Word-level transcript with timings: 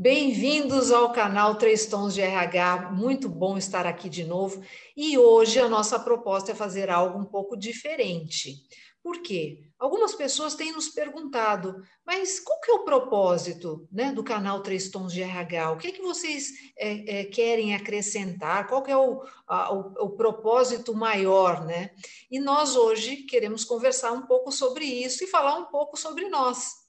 Bem-vindos 0.00 0.90
ao 0.90 1.12
canal 1.12 1.56
Três 1.56 1.84
Tons 1.84 2.14
de 2.14 2.22
RH. 2.22 2.90
Muito 2.90 3.28
bom 3.28 3.58
estar 3.58 3.86
aqui 3.86 4.08
de 4.08 4.24
novo. 4.24 4.64
E 4.96 5.18
hoje 5.18 5.58
a 5.58 5.68
nossa 5.68 5.98
proposta 5.98 6.52
é 6.52 6.54
fazer 6.54 6.88
algo 6.88 7.18
um 7.18 7.24
pouco 7.26 7.54
diferente. 7.54 8.62
Por 9.02 9.20
quê? 9.20 9.58
Algumas 9.78 10.14
pessoas 10.14 10.54
têm 10.54 10.72
nos 10.72 10.88
perguntado, 10.88 11.82
mas 12.02 12.40
qual 12.40 12.58
que 12.62 12.70
é 12.70 12.74
o 12.76 12.84
propósito 12.84 13.86
né, 13.92 14.10
do 14.10 14.24
canal 14.24 14.62
Três 14.62 14.88
Tons 14.88 15.12
de 15.12 15.20
RH? 15.20 15.72
O 15.72 15.76
que 15.76 15.88
é 15.88 15.92
que 15.92 16.00
vocês 16.00 16.48
é, 16.78 17.20
é, 17.20 17.24
querem 17.26 17.74
acrescentar? 17.74 18.68
Qual 18.68 18.82
que 18.82 18.90
é 18.90 18.96
o, 18.96 19.22
a, 19.46 19.70
o, 19.74 19.80
o 20.06 20.10
propósito 20.16 20.94
maior? 20.94 21.62
Né? 21.66 21.90
E 22.30 22.40
nós 22.40 22.74
hoje 22.74 23.16
queremos 23.24 23.66
conversar 23.66 24.12
um 24.12 24.22
pouco 24.22 24.50
sobre 24.50 24.86
isso 24.86 25.22
e 25.22 25.26
falar 25.26 25.56
um 25.56 25.66
pouco 25.66 25.94
sobre 25.94 26.26
nós. 26.30 26.79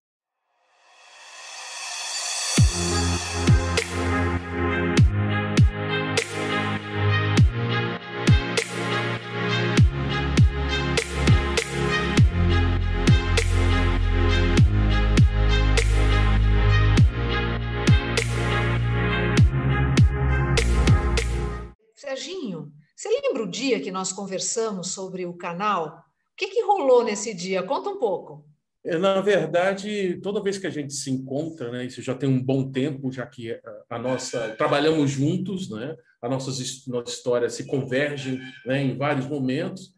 Serginho, 22.01 22.73
você 22.95 23.09
lembra 23.09 23.43
o 23.43 23.47
dia 23.47 23.79
que 23.79 23.91
nós 23.91 24.11
conversamos 24.11 24.87
sobre 24.87 25.23
o 25.27 25.35
canal? 25.35 26.03
O 26.33 26.35
que, 26.35 26.47
que 26.47 26.63
rolou 26.63 27.03
nesse 27.03 27.31
dia? 27.31 27.61
Conta 27.61 27.91
um 27.91 27.99
pouco. 27.99 28.43
É, 28.83 28.97
na 28.97 29.21
verdade, 29.21 30.19
toda 30.19 30.41
vez 30.41 30.57
que 30.57 30.65
a 30.65 30.71
gente 30.71 30.93
se 30.93 31.11
encontra, 31.11 31.69
né, 31.69 31.85
isso 31.85 32.01
já 32.01 32.15
tem 32.15 32.27
um 32.27 32.43
bom 32.43 32.71
tempo, 32.71 33.11
já 33.11 33.23
que 33.27 33.55
a 33.87 33.99
nossa 33.99 34.49
trabalhamos 34.57 35.11
juntos, 35.11 35.69
né, 35.69 35.95
a 36.19 36.27
nossas 36.27 36.87
nossa 36.87 37.11
história 37.11 37.47
se 37.51 37.65
convergem 37.65 38.41
né, 38.65 38.81
em 38.81 38.97
vários 38.97 39.27
momentos. 39.27 39.93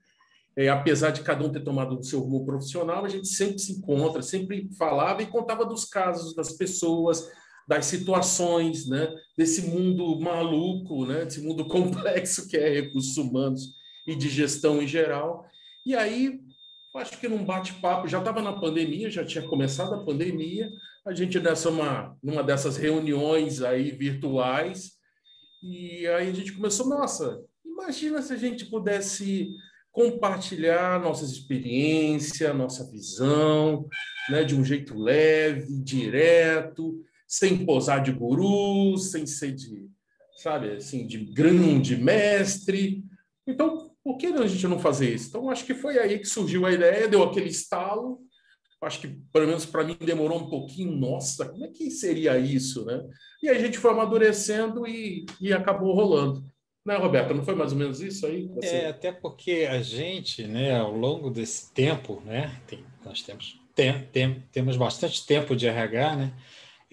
É, 0.57 0.67
apesar 0.67 1.11
de 1.11 1.21
cada 1.21 1.45
um 1.45 1.51
ter 1.53 1.63
tomado 1.63 1.97
o 1.97 2.03
seu 2.03 2.19
rumo 2.19 2.45
profissional, 2.45 3.05
a 3.05 3.09
gente 3.09 3.29
sempre 3.29 3.59
se 3.59 3.71
encontra, 3.71 4.21
sempre 4.21 4.69
falava 4.77 5.23
e 5.23 5.27
contava 5.27 5.65
dos 5.65 5.85
casos 5.85 6.35
das 6.35 6.51
pessoas, 6.51 7.31
das 7.67 7.85
situações, 7.85 8.87
né? 8.87 9.13
desse 9.37 9.63
mundo 9.63 10.19
maluco, 10.19 11.05
né? 11.05 11.25
desse 11.25 11.41
mundo 11.41 11.65
complexo 11.69 12.47
que 12.47 12.57
é 12.57 12.69
recursos 12.69 13.17
humanos 13.17 13.73
e 14.05 14.15
de 14.15 14.29
gestão 14.29 14.81
em 14.81 14.87
geral. 14.87 15.45
E 15.85 15.95
aí, 15.95 16.39
acho 16.95 17.19
que 17.19 17.27
num 17.27 17.43
bate-papo, 17.43 18.07
já 18.07 18.19
estava 18.19 18.41
na 18.41 18.53
pandemia, 18.53 19.09
já 19.09 19.25
tinha 19.25 19.47
começado 19.47 19.93
a 19.93 20.05
pandemia, 20.05 20.69
a 21.05 21.13
gente 21.13 21.39
nessa 21.39 21.69
uma, 21.69 22.17
numa 22.23 22.43
dessas 22.43 22.77
reuniões 22.77 23.61
aí 23.61 23.91
virtuais, 23.91 24.93
e 25.61 26.05
aí 26.07 26.29
a 26.29 26.33
gente 26.33 26.53
começou, 26.53 26.87
nossa, 26.87 27.41
imagina 27.65 28.21
se 28.21 28.33
a 28.33 28.37
gente 28.37 28.65
pudesse 28.65 29.49
compartilhar 29.91 30.99
nossas 30.99 31.29
experiências, 31.29 32.55
nossa 32.55 32.89
visão, 32.89 33.87
né, 34.29 34.43
de 34.43 34.55
um 34.55 34.65
jeito 34.65 34.97
leve, 34.97 35.67
direto, 35.83 36.99
sem 37.33 37.65
posar 37.65 38.03
de 38.03 38.11
guru, 38.11 38.95
sem 38.95 39.25
ser 39.25 39.53
de, 39.53 39.89
sabe, 40.37 40.73
assim, 40.73 41.07
de 41.07 41.17
grande 41.17 41.97
mestre. 41.97 43.03
Então, 43.47 43.91
por 44.03 44.17
que 44.17 44.27
a 44.27 44.45
gente 44.45 44.67
não 44.67 44.77
fazer 44.77 45.15
isso? 45.15 45.29
Então, 45.29 45.49
acho 45.49 45.65
que 45.65 45.73
foi 45.73 45.97
aí 45.97 46.19
que 46.19 46.27
surgiu 46.27 46.63
a 46.63 46.71
ideia, 46.71 47.07
deu 47.07 47.23
aquele 47.23 47.49
estalo. 47.49 48.19
Acho 48.79 48.99
que, 48.99 49.07
pelo 49.31 49.47
menos 49.47 49.65
para 49.65 49.83
mim, 49.83 49.97
demorou 49.99 50.41
um 50.41 50.47
pouquinho. 50.47 50.95
Nossa, 50.95 51.49
como 51.49 51.65
é 51.65 51.69
que 51.69 51.89
seria 51.89 52.37
isso, 52.37 52.85
né? 52.85 53.03
E 53.41 53.49
a 53.49 53.57
gente 53.57 53.79
foi 53.79 53.89
amadurecendo 53.89 54.85
e, 54.85 55.25
e 55.41 55.51
acabou 55.51 55.95
rolando. 55.95 56.45
Né, 56.85 56.95
Roberto? 56.97 57.33
Não 57.33 57.43
foi 57.43 57.55
mais 57.55 57.71
ou 57.71 57.79
menos 57.79 57.99
isso 57.99 58.27
aí? 58.27 58.47
É, 58.61 58.89
até 58.89 59.11
porque 59.11 59.67
a 59.67 59.81
gente, 59.81 60.45
né, 60.45 60.79
ao 60.79 60.95
longo 60.95 61.31
desse 61.31 61.73
tempo, 61.73 62.21
né, 62.23 62.61
tem, 62.67 62.85
nós 63.03 63.23
temos, 63.23 63.59
tem, 63.73 64.03
tem, 64.11 64.43
temos 64.51 64.77
bastante 64.77 65.25
tempo 65.25 65.55
de 65.55 65.65
RH, 65.65 66.15
né? 66.15 66.33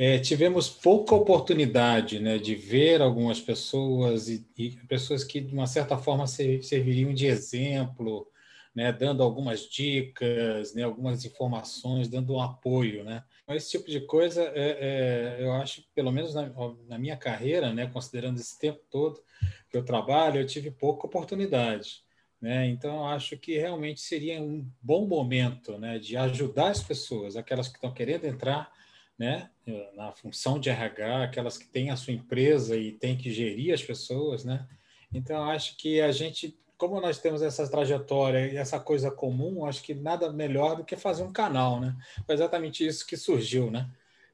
É, 0.01 0.19
tivemos 0.19 0.71
pouca 0.71 1.15
oportunidade 1.15 2.19
né, 2.21 2.39
de 2.39 2.55
ver 2.55 3.03
algumas 3.03 3.39
pessoas 3.39 4.31
e, 4.31 4.49
e, 4.57 4.71
pessoas 4.89 5.23
que, 5.23 5.43
de 5.43 5.53
uma 5.53 5.67
certa 5.67 5.99
forma, 5.99 6.27
serviriam 6.27 7.13
de 7.13 7.27
exemplo, 7.27 8.27
né, 8.75 8.91
dando 8.95 9.23
algumas 9.23 9.69
dicas, 9.69 10.73
né, 10.73 10.85
algumas 10.85 11.27
informações, 11.27 12.09
dando 12.09 12.33
um 12.33 12.41
apoio. 12.41 13.05
Né? 13.05 13.23
Então, 13.43 13.55
esse 13.55 13.73
tipo 13.73 13.91
de 13.91 14.01
coisa, 14.01 14.43
é, 14.55 15.37
é, 15.37 15.45
eu 15.45 15.53
acho, 15.53 15.85
pelo 15.95 16.11
menos 16.11 16.35
na, 16.35 16.51
na, 16.89 16.99
minha 16.99 17.19
carreira, 17.19 17.71
né, 17.75 17.87
considerando 17.87 18.41
esse 18.41 18.59
tempo 18.59 18.81
todo 18.91 19.21
que 19.69 19.77
eu 19.77 19.85
trabalho, 19.85 20.41
eu 20.41 20.47
tive 20.47 20.71
pouca 20.71 21.07
oportunidade. 21.07 22.03
Né? 22.41 22.69
Então, 22.69 23.07
acho 23.07 23.37
que 23.37 23.59
realmente 23.59 24.01
seria 24.01 24.41
um 24.41 24.67
bom 24.81 25.07
momento 25.07 25.77
né, 25.77 25.99
de 25.99 26.17
ajudar 26.17 26.71
as 26.71 26.83
pessoas, 26.83 27.37
aquelas 27.37 27.69
que 27.69 27.75
estão 27.75 27.93
querendo 27.93 28.25
entrar 28.25 28.73
né, 29.21 29.51
na 29.95 30.13
função 30.13 30.59
de 30.59 30.71
RH, 30.71 31.25
aquelas 31.25 31.59
que 31.59 31.67
têm 31.67 31.91
a 31.91 31.97
sua 31.97 32.15
empresa 32.15 32.75
e 32.75 32.93
têm 32.93 33.19
que 33.19 33.31
gerir 33.31 33.75
as 33.75 33.83
pessoas, 33.83 34.47
né? 34.47 34.67
Então, 35.13 35.45
acho 35.45 35.77
que 35.77 36.01
a 36.01 36.11
gente, 36.11 36.59
como 36.79 36.99
nós 37.03 37.19
temos 37.19 37.43
essa 37.43 37.71
trajetória 37.71 38.51
e 38.51 38.57
essa 38.57 38.81
coisa 38.81 39.11
comum, 39.11 39.67
acho 39.67 39.83
que 39.83 39.93
nada 39.93 40.33
melhor 40.33 40.77
do 40.77 40.85
que 40.85 40.97
fazer 40.97 41.23
um 41.23 41.33
canal, 41.33 41.79
né? 41.79 41.95
Foi 42.25 42.35
exatamente 42.35 42.87
isso 42.87 43.07
que 43.07 43.15
surgiu, 43.15 43.71
né? 43.71 43.91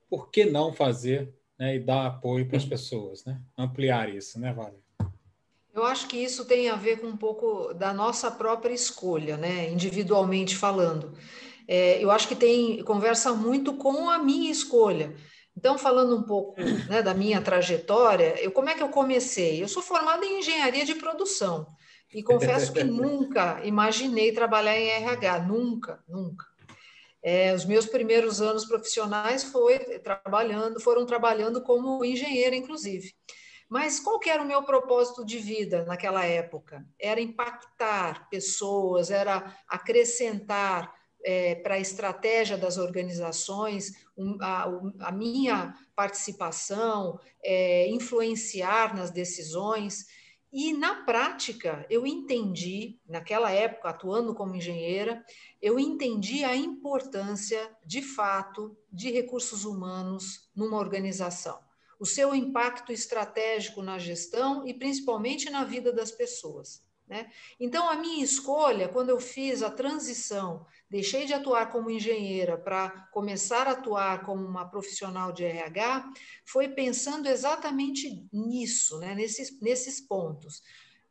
Por 0.08 0.30
que 0.30 0.44
não 0.44 0.72
fazer 0.72 1.34
né, 1.58 1.74
e 1.74 1.80
dar 1.80 2.06
apoio 2.06 2.46
para 2.46 2.56
as 2.56 2.64
pessoas, 2.64 3.24
né? 3.24 3.40
Ampliar 3.58 4.08
isso, 4.08 4.38
né, 4.38 4.52
Vale? 4.52 4.76
Eu 5.74 5.84
acho 5.84 6.06
que 6.06 6.16
isso 6.16 6.44
tem 6.44 6.70
a 6.70 6.76
ver 6.76 7.00
com 7.00 7.08
um 7.08 7.16
pouco 7.16 7.74
da 7.74 7.92
nossa 7.92 8.30
própria 8.30 8.72
escolha, 8.72 9.36
né? 9.36 9.68
Individualmente 9.68 10.56
falando 10.56 11.12
é, 11.68 12.02
eu 12.02 12.10
acho 12.10 12.28
que 12.28 12.36
tem 12.36 12.82
conversa 12.82 13.32
muito 13.32 13.74
com 13.74 14.08
a 14.08 14.18
minha 14.18 14.50
escolha. 14.50 15.14
Então, 15.56 15.78
falando 15.78 16.16
um 16.16 16.22
pouco 16.22 16.60
né, 16.88 17.02
da 17.02 17.14
minha 17.14 17.40
trajetória, 17.40 18.40
eu, 18.42 18.52
como 18.52 18.68
é 18.68 18.74
que 18.74 18.82
eu 18.82 18.90
comecei? 18.90 19.62
Eu 19.62 19.68
sou 19.68 19.82
formada 19.82 20.24
em 20.24 20.38
engenharia 20.38 20.84
de 20.84 20.94
produção 20.94 21.66
e 22.12 22.22
confesso 22.22 22.72
que 22.72 22.84
nunca 22.84 23.64
imaginei 23.64 24.32
trabalhar 24.32 24.76
em 24.76 24.88
RH, 24.88 25.40
nunca, 25.40 26.04
nunca. 26.06 26.44
É, 27.22 27.54
os 27.54 27.64
meus 27.64 27.86
primeiros 27.86 28.40
anos 28.40 28.66
profissionais 28.66 29.42
foi 29.44 29.78
trabalhando, 29.98 30.78
foram 30.78 31.04
trabalhando 31.06 31.62
como 31.62 32.04
engenheira, 32.04 32.54
inclusive. 32.54 33.12
Mas 33.68 33.98
qual 33.98 34.20
que 34.20 34.30
era 34.30 34.42
o 34.42 34.46
meu 34.46 34.62
propósito 34.62 35.24
de 35.24 35.38
vida 35.38 35.84
naquela 35.84 36.24
época? 36.24 36.86
Era 37.00 37.20
impactar 37.20 38.28
pessoas, 38.30 39.10
era 39.10 39.56
acrescentar 39.66 40.94
é, 41.26 41.56
para 41.56 41.74
a 41.74 41.80
estratégia 41.80 42.56
das 42.56 42.78
organizações, 42.78 44.06
um, 44.16 44.38
a, 44.40 44.70
a, 45.00 45.10
minha 45.10 45.74
participação, 45.96 47.18
é, 47.42 47.90
influenciar 47.90 48.94
nas 48.94 49.10
decisões. 49.10 50.06
E 50.52 50.72
na 50.72 51.02
prática, 51.02 51.84
eu 51.90 52.06
entendi, 52.06 53.00
naquela 53.08 53.50
época, 53.50 53.88
atuando 53.88 54.36
como 54.36 54.54
engenheira, 54.54 55.24
eu 55.60 55.80
entendi 55.80 56.44
a 56.44 56.54
importância, 56.54 57.76
de 57.84 58.02
fato, 58.02 58.76
de 58.92 59.10
recursos 59.10 59.64
humanos 59.64 60.48
numa 60.54 60.78
organização. 60.78 61.58
O 61.98 62.06
seu 62.06 62.36
impacto 62.36 62.92
estratégico 62.92 63.82
na 63.82 63.98
gestão 63.98 64.64
e 64.64 64.72
principalmente 64.72 65.50
na 65.50 65.64
vida 65.64 65.92
das 65.92 66.12
pessoas. 66.12 66.86
Né? 67.08 67.30
Então, 67.58 67.88
a 67.88 67.96
minha 67.96 68.24
escolha, 68.24 68.88
quando 68.88 69.10
eu 69.10 69.20
fiz 69.20 69.62
a 69.62 69.70
transição, 69.70 70.66
deixei 70.88 71.26
de 71.26 71.34
atuar 71.34 71.70
como 71.70 71.90
engenheira 71.90 72.56
para 72.56 72.90
começar 73.12 73.66
a 73.66 73.72
atuar 73.72 74.24
como 74.24 74.44
uma 74.44 74.68
profissional 74.68 75.32
de 75.32 75.44
RH, 75.44 76.12
foi 76.44 76.68
pensando 76.68 77.28
exatamente 77.28 78.26
nisso, 78.32 78.98
né? 78.98 79.14
nesses, 79.14 79.60
nesses 79.60 80.00
pontos. 80.00 80.62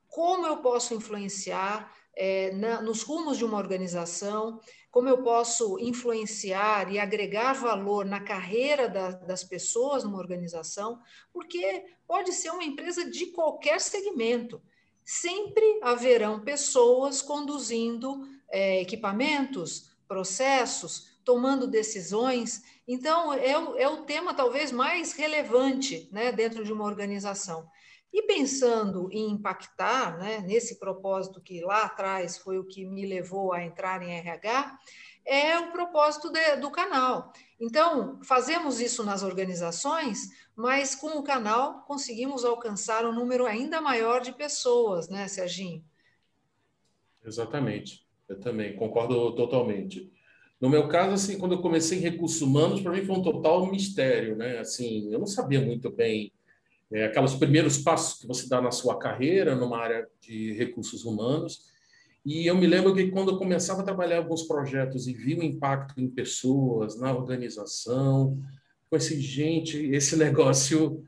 Como 0.07 0.47
eu 0.47 0.57
posso 0.57 0.93
influenciar 0.93 1.93
é, 2.15 2.51
na, 2.53 2.81
nos 2.81 3.01
rumos 3.03 3.37
de 3.37 3.43
uma 3.43 3.57
organização, 3.57 4.59
como 4.89 5.09
eu 5.09 5.21
posso 5.21 5.77
influenciar 5.79 6.89
e 6.89 6.97
agregar 6.97 7.51
valor 7.51 8.05
na 8.05 8.21
carreira 8.21 8.87
da, 8.87 9.11
das 9.11 9.43
pessoas 9.43 10.05
numa 10.05 10.17
organização, 10.17 11.01
porque 11.33 11.85
pode 12.07 12.31
ser 12.31 12.51
uma 12.51 12.63
empresa 12.63 13.09
de 13.09 13.27
qualquer 13.27 13.81
segmento 13.81 14.61
sempre 15.05 15.79
haverão 15.83 16.39
pessoas 16.39 17.21
conduzindo 17.21 18.27
é, 18.49 18.81
equipamentos, 18.81 19.95
processos, 20.07 21.15
tomando 21.23 21.67
decisões. 21.67 22.63
Então, 22.87 23.33
é 23.33 23.57
o, 23.57 23.75
é 23.77 23.87
o 23.87 24.03
tema 24.03 24.33
talvez 24.33 24.71
mais 24.71 25.13
relevante 25.13 26.07
né, 26.11 26.31
dentro 26.31 26.63
de 26.63 26.71
uma 26.71 26.85
organização. 26.85 27.67
E 28.13 28.21
pensando 28.21 29.09
em 29.11 29.31
impactar, 29.31 30.17
né, 30.17 30.39
nesse 30.39 30.79
propósito 30.79 31.41
que 31.41 31.59
lá 31.61 31.83
atrás 31.83 32.37
foi 32.37 32.57
o 32.57 32.63
que 32.63 32.85
me 32.85 33.05
levou 33.05 33.51
a 33.51 33.61
entrar 33.61 34.01
em 34.01 34.13
RH, 34.13 34.79
é 35.25 35.59
o 35.59 35.71
propósito 35.71 36.29
de, 36.29 36.55
do 36.57 36.69
canal. 36.69 37.33
Então, 37.59 38.19
fazemos 38.23 38.79
isso 38.79 39.03
nas 39.03 39.23
organizações, 39.23 40.29
mas 40.55 40.93
com 40.93 41.17
o 41.17 41.23
canal 41.23 41.81
conseguimos 41.81 42.45
alcançar 42.45 43.05
um 43.05 43.11
número 43.11 43.45
ainda 43.45 43.81
maior 43.81 44.21
de 44.21 44.31
pessoas, 44.31 45.09
né, 45.09 45.27
Serginho? 45.27 45.83
Exatamente. 47.25 48.04
Eu 48.27 48.39
também 48.39 48.75
concordo 48.75 49.35
totalmente. 49.35 50.11
No 50.59 50.69
meu 50.69 50.87
caso, 50.87 51.13
assim, 51.13 51.37
quando 51.37 51.53
eu 51.53 51.61
comecei 51.61 51.97
em 51.99 52.01
recursos 52.01 52.41
humanos, 52.41 52.81
para 52.81 52.91
mim 52.91 53.05
foi 53.05 53.15
um 53.15 53.21
total 53.21 53.69
mistério, 53.69 54.35
né? 54.35 54.59
Assim, 54.59 55.11
eu 55.11 55.19
não 55.19 55.27
sabia 55.27 55.61
muito 55.61 55.91
bem 55.91 56.31
é, 56.91 57.05
aqueles 57.05 57.33
primeiros 57.33 57.77
passos 57.77 58.19
que 58.19 58.27
você 58.27 58.47
dá 58.47 58.61
na 58.61 58.71
sua 58.71 58.97
carreira 58.97 59.55
numa 59.55 59.77
área 59.77 60.07
de 60.21 60.53
recursos 60.53 61.03
humanos. 61.03 61.65
E 62.25 62.47
eu 62.47 62.55
me 62.55 62.65
lembro 62.65 62.95
que 62.95 63.11
quando 63.11 63.31
eu 63.31 63.37
começava 63.37 63.81
a 63.81 63.85
trabalhar 63.85 64.17
alguns 64.17 64.43
projetos 64.43 65.07
e 65.07 65.13
vi 65.13 65.35
o 65.35 65.43
impacto 65.43 65.99
em 65.99 66.09
pessoas, 66.09 66.99
na 66.99 67.13
organização, 67.13 68.39
com 68.89 68.95
esse 68.95 69.19
gente, 69.19 69.77
esse 69.77 70.15
negócio 70.17 71.03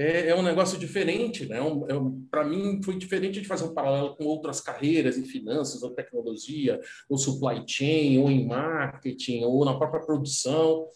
é, 0.00 0.28
é 0.28 0.34
um 0.34 0.42
negócio 0.42 0.78
diferente, 0.78 1.46
né? 1.46 1.58
É 1.58 1.62
um, 1.62 1.90
é 1.90 1.94
um, 1.94 2.26
Para 2.30 2.42
mim 2.42 2.80
foi 2.82 2.96
diferente 2.96 3.38
de 3.38 3.46
fazer 3.46 3.64
um 3.64 3.74
paralelo 3.74 4.16
com 4.16 4.24
outras 4.24 4.58
carreiras 4.58 5.18
em 5.18 5.26
finanças, 5.26 5.82
ou 5.82 5.90
tecnologia, 5.90 6.80
ou 7.06 7.18
supply 7.18 7.62
chain, 7.66 8.18
ou 8.18 8.30
em 8.30 8.46
marketing, 8.46 9.44
ou 9.44 9.62
na 9.62 9.76
própria 9.76 10.02
produção. 10.02 10.86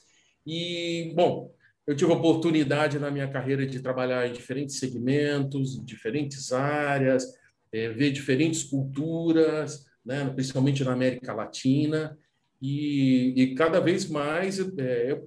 E 0.46 1.12
bom, 1.14 1.52
eu 1.86 1.94
tive 1.94 2.12
a 2.12 2.16
oportunidade 2.16 2.98
na 2.98 3.10
minha 3.10 3.28
carreira 3.28 3.66
de 3.66 3.80
trabalhar 3.80 4.26
em 4.26 4.32
diferentes 4.32 4.78
segmentos, 4.78 5.76
em 5.76 5.84
diferentes 5.84 6.50
áreas, 6.50 7.26
é, 7.70 7.90
ver 7.90 8.10
diferentes 8.10 8.62
culturas, 8.62 9.84
né, 10.02 10.30
principalmente 10.34 10.82
na 10.82 10.92
América 10.92 11.34
Latina, 11.34 12.18
e, 12.60 13.34
e 13.36 13.54
cada 13.54 13.80
vez 13.80 14.08
mais 14.08 14.58
é, 14.78 15.20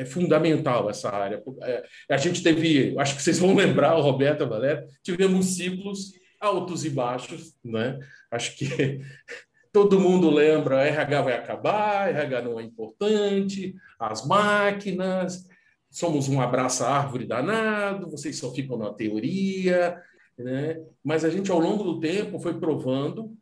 é, 0.00 0.04
fundamental 0.04 0.88
essa 0.88 1.10
área. 1.10 1.42
É, 1.62 1.84
a 2.10 2.16
gente 2.16 2.42
teve, 2.42 2.98
acho 2.98 3.16
que 3.16 3.22
vocês 3.22 3.38
vão 3.38 3.54
lembrar, 3.56 3.96
o 3.96 4.02
Roberto 4.02 4.44
a 4.44 4.46
Valéria, 4.46 4.86
tivemos 5.02 5.56
ciclos 5.56 6.12
altos 6.40 6.84
e 6.86 6.90
baixos, 6.90 7.54
né? 7.62 7.98
Acho 8.30 8.56
que 8.56 9.00
todo 9.70 10.00
mundo 10.00 10.30
lembra, 10.30 10.86
RH 10.86 11.22
vai 11.22 11.34
acabar, 11.34 12.08
RH 12.08 12.42
não 12.42 12.58
é 12.58 12.62
importante, 12.62 13.74
as 13.98 14.26
máquinas, 14.26 15.46
somos 15.90 16.28
um 16.28 16.40
abraça-árvore 16.40 17.26
danado, 17.26 18.10
vocês 18.10 18.38
só 18.38 18.52
ficam 18.54 18.78
na 18.78 18.92
teoria, 18.92 20.00
né? 20.38 20.80
mas 21.04 21.24
a 21.24 21.30
gente, 21.30 21.50
ao 21.50 21.58
longo 21.58 21.84
do 21.84 22.00
tempo, 22.00 22.40
foi 22.40 22.58
provando, 22.58 23.36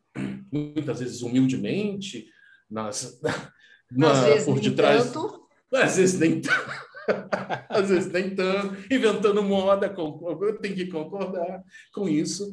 muitas 0.50 0.98
vezes 0.98 1.22
humildemente, 1.22 2.26
nas, 2.68 3.20
na, 3.92 4.12
por 4.44 4.58
detrás. 4.58 5.12
Tanto. 5.12 5.47
Às 5.72 5.96
vezes 5.96 6.18
nem 6.18 6.40
tanto. 6.40 6.88
Às 7.68 7.88
vezes 7.88 8.12
nem 8.12 8.34
tanto, 8.34 8.76
inventando 8.92 9.42
moda, 9.42 9.94
eu 9.96 10.58
tenho 10.58 10.74
que 10.74 10.86
concordar 10.86 11.62
com 11.92 12.08
isso. 12.08 12.50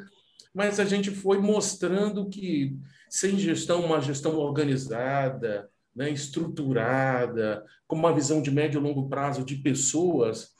Mas 0.54 0.80
a 0.80 0.86
gente 0.86 1.12
foi 1.12 1.38
mostrando 1.38 2.30
que 2.30 2.78
sem 3.10 3.38
gestão, 3.38 3.84
uma 3.84 4.02
gestão 4.02 4.38
organizada, 4.38 5.70
né, 5.96 6.10
estruturada, 6.10 7.64
com 7.88 7.96
uma 7.96 8.14
visão 8.14 8.42
de 8.42 8.52
médio 8.52 8.80
e 8.80 8.84
longo 8.84 9.08
prazo 9.08 9.44
de 9.44 9.56
pessoas, 9.58 10.56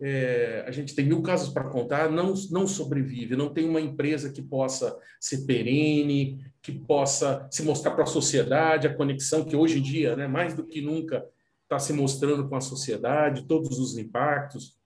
é, 0.00 0.64
a 0.66 0.70
gente 0.70 0.94
tem 0.94 1.06
mil 1.06 1.22
casos 1.22 1.48
para 1.48 1.70
contar, 1.70 2.10
não, 2.10 2.34
não 2.50 2.66
sobrevive, 2.66 3.36
não 3.36 3.52
tem 3.52 3.68
uma 3.68 3.80
empresa 3.80 4.30
que 4.30 4.42
possa 4.42 4.94
ser 5.20 5.46
perene, 5.46 6.44
que 6.60 6.72
possa 6.72 7.46
se 7.50 7.62
mostrar 7.62 7.92
para 7.92 8.04
a 8.04 8.06
sociedade, 8.06 8.86
a 8.86 8.94
conexão 8.94 9.44
que 9.44 9.56
hoje 9.56 9.78
em 9.78 9.82
dia, 9.82 10.16
né, 10.16 10.26
mais 10.26 10.54
do 10.54 10.66
que 10.66 10.80
nunca, 10.80 11.24
está 11.74 11.78
se 11.78 11.92
mostrando 11.92 12.48
com 12.48 12.56
a 12.56 12.60
sociedade, 12.60 13.46
todos 13.46 13.78
os 13.78 13.98
impactos 13.98 14.76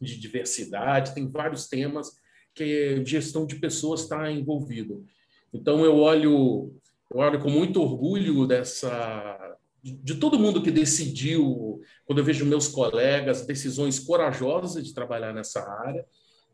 de 0.00 0.18
diversidade, 0.18 1.14
tem 1.14 1.28
vários 1.28 1.66
temas 1.66 2.12
que 2.54 3.02
gestão 3.04 3.46
de 3.46 3.56
pessoas 3.56 4.02
está 4.02 4.30
envolvido. 4.30 5.04
Então, 5.52 5.84
eu 5.84 5.96
olho 5.96 6.74
eu 7.10 7.20
olho 7.20 7.40
com 7.40 7.48
muito 7.48 7.80
orgulho 7.80 8.46
dessa 8.46 9.56
de 9.82 10.16
todo 10.16 10.38
mundo 10.38 10.60
que 10.60 10.70
decidiu, 10.70 11.80
quando 12.04 12.18
eu 12.18 12.24
vejo 12.24 12.44
meus 12.44 12.68
colegas, 12.68 13.46
decisões 13.46 13.98
corajosas 13.98 14.84
de 14.84 14.92
trabalhar 14.92 15.32
nessa 15.32 15.60
área. 15.60 16.04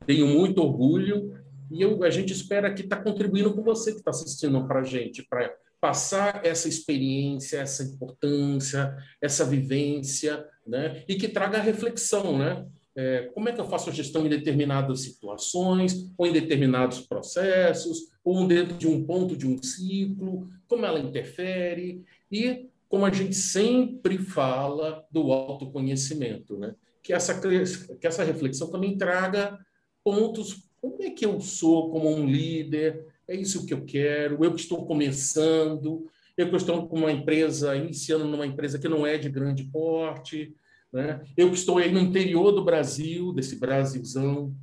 Tenho 0.06 0.26
muito 0.28 0.62
orgulho 0.62 1.32
e 1.70 1.82
eu, 1.82 2.04
a 2.04 2.10
gente 2.10 2.32
espera 2.32 2.72
que 2.72 2.82
está 2.82 3.02
contribuindo 3.02 3.52
com 3.52 3.62
você 3.64 3.92
que 3.92 3.98
está 3.98 4.10
assistindo 4.10 4.68
para 4.68 4.80
a 4.80 4.84
gente, 4.84 5.26
para 5.28 5.52
passar 5.84 6.40
essa 6.46 6.66
experiência, 6.66 7.58
essa 7.58 7.82
importância, 7.82 8.96
essa 9.20 9.44
vivência, 9.44 10.42
né? 10.66 11.04
e 11.06 11.14
que 11.14 11.28
traga 11.28 11.60
reflexão, 11.60 12.38
né? 12.38 12.66
É, 12.96 13.30
como 13.34 13.50
é 13.50 13.52
que 13.52 13.60
eu 13.60 13.68
faço 13.68 13.90
a 13.90 13.92
gestão 13.92 14.24
em 14.24 14.30
determinadas 14.30 15.00
situações, 15.00 16.10
ou 16.16 16.26
em 16.26 16.32
determinados 16.32 17.00
processos, 17.00 17.98
ou 18.24 18.46
dentro 18.46 18.78
de 18.78 18.88
um 18.88 19.04
ponto 19.04 19.36
de 19.36 19.46
um 19.46 19.62
ciclo, 19.62 20.48
como 20.66 20.86
ela 20.86 20.98
interfere, 20.98 22.02
e 22.32 22.70
como 22.88 23.04
a 23.04 23.10
gente 23.10 23.34
sempre 23.34 24.16
fala 24.16 25.04
do 25.10 25.32
autoconhecimento, 25.32 26.56
né? 26.56 26.74
que, 27.02 27.12
essa, 27.12 27.38
que 27.38 28.06
essa 28.06 28.24
reflexão 28.24 28.70
também 28.70 28.96
traga 28.96 29.58
pontos, 30.02 30.66
como 30.80 31.02
é 31.02 31.10
que 31.10 31.26
eu 31.26 31.38
sou 31.42 31.90
como 31.90 32.08
um 32.08 32.26
líder, 32.26 33.04
é 33.28 33.34
isso 33.34 33.66
que 33.66 33.74
eu 33.74 33.84
quero, 33.84 34.44
eu 34.44 34.54
que 34.54 34.60
estou 34.60 34.86
começando, 34.86 36.06
eu 36.36 36.50
que 36.50 36.56
estou 36.56 36.88
com 36.88 36.98
uma 36.98 37.12
empresa, 37.12 37.76
iniciando 37.76 38.24
numa 38.24 38.46
empresa 38.46 38.78
que 38.78 38.88
não 38.88 39.06
é 39.06 39.16
de 39.16 39.28
grande 39.28 39.64
porte, 39.64 40.54
né? 40.92 41.20
Eu 41.36 41.50
que 41.50 41.56
estou 41.56 41.78
aí 41.78 41.90
no 41.90 42.00
interior 42.00 42.52
do 42.52 42.64
Brasil, 42.64 43.32
desse 43.32 43.56
Brasilzão, 43.56 44.54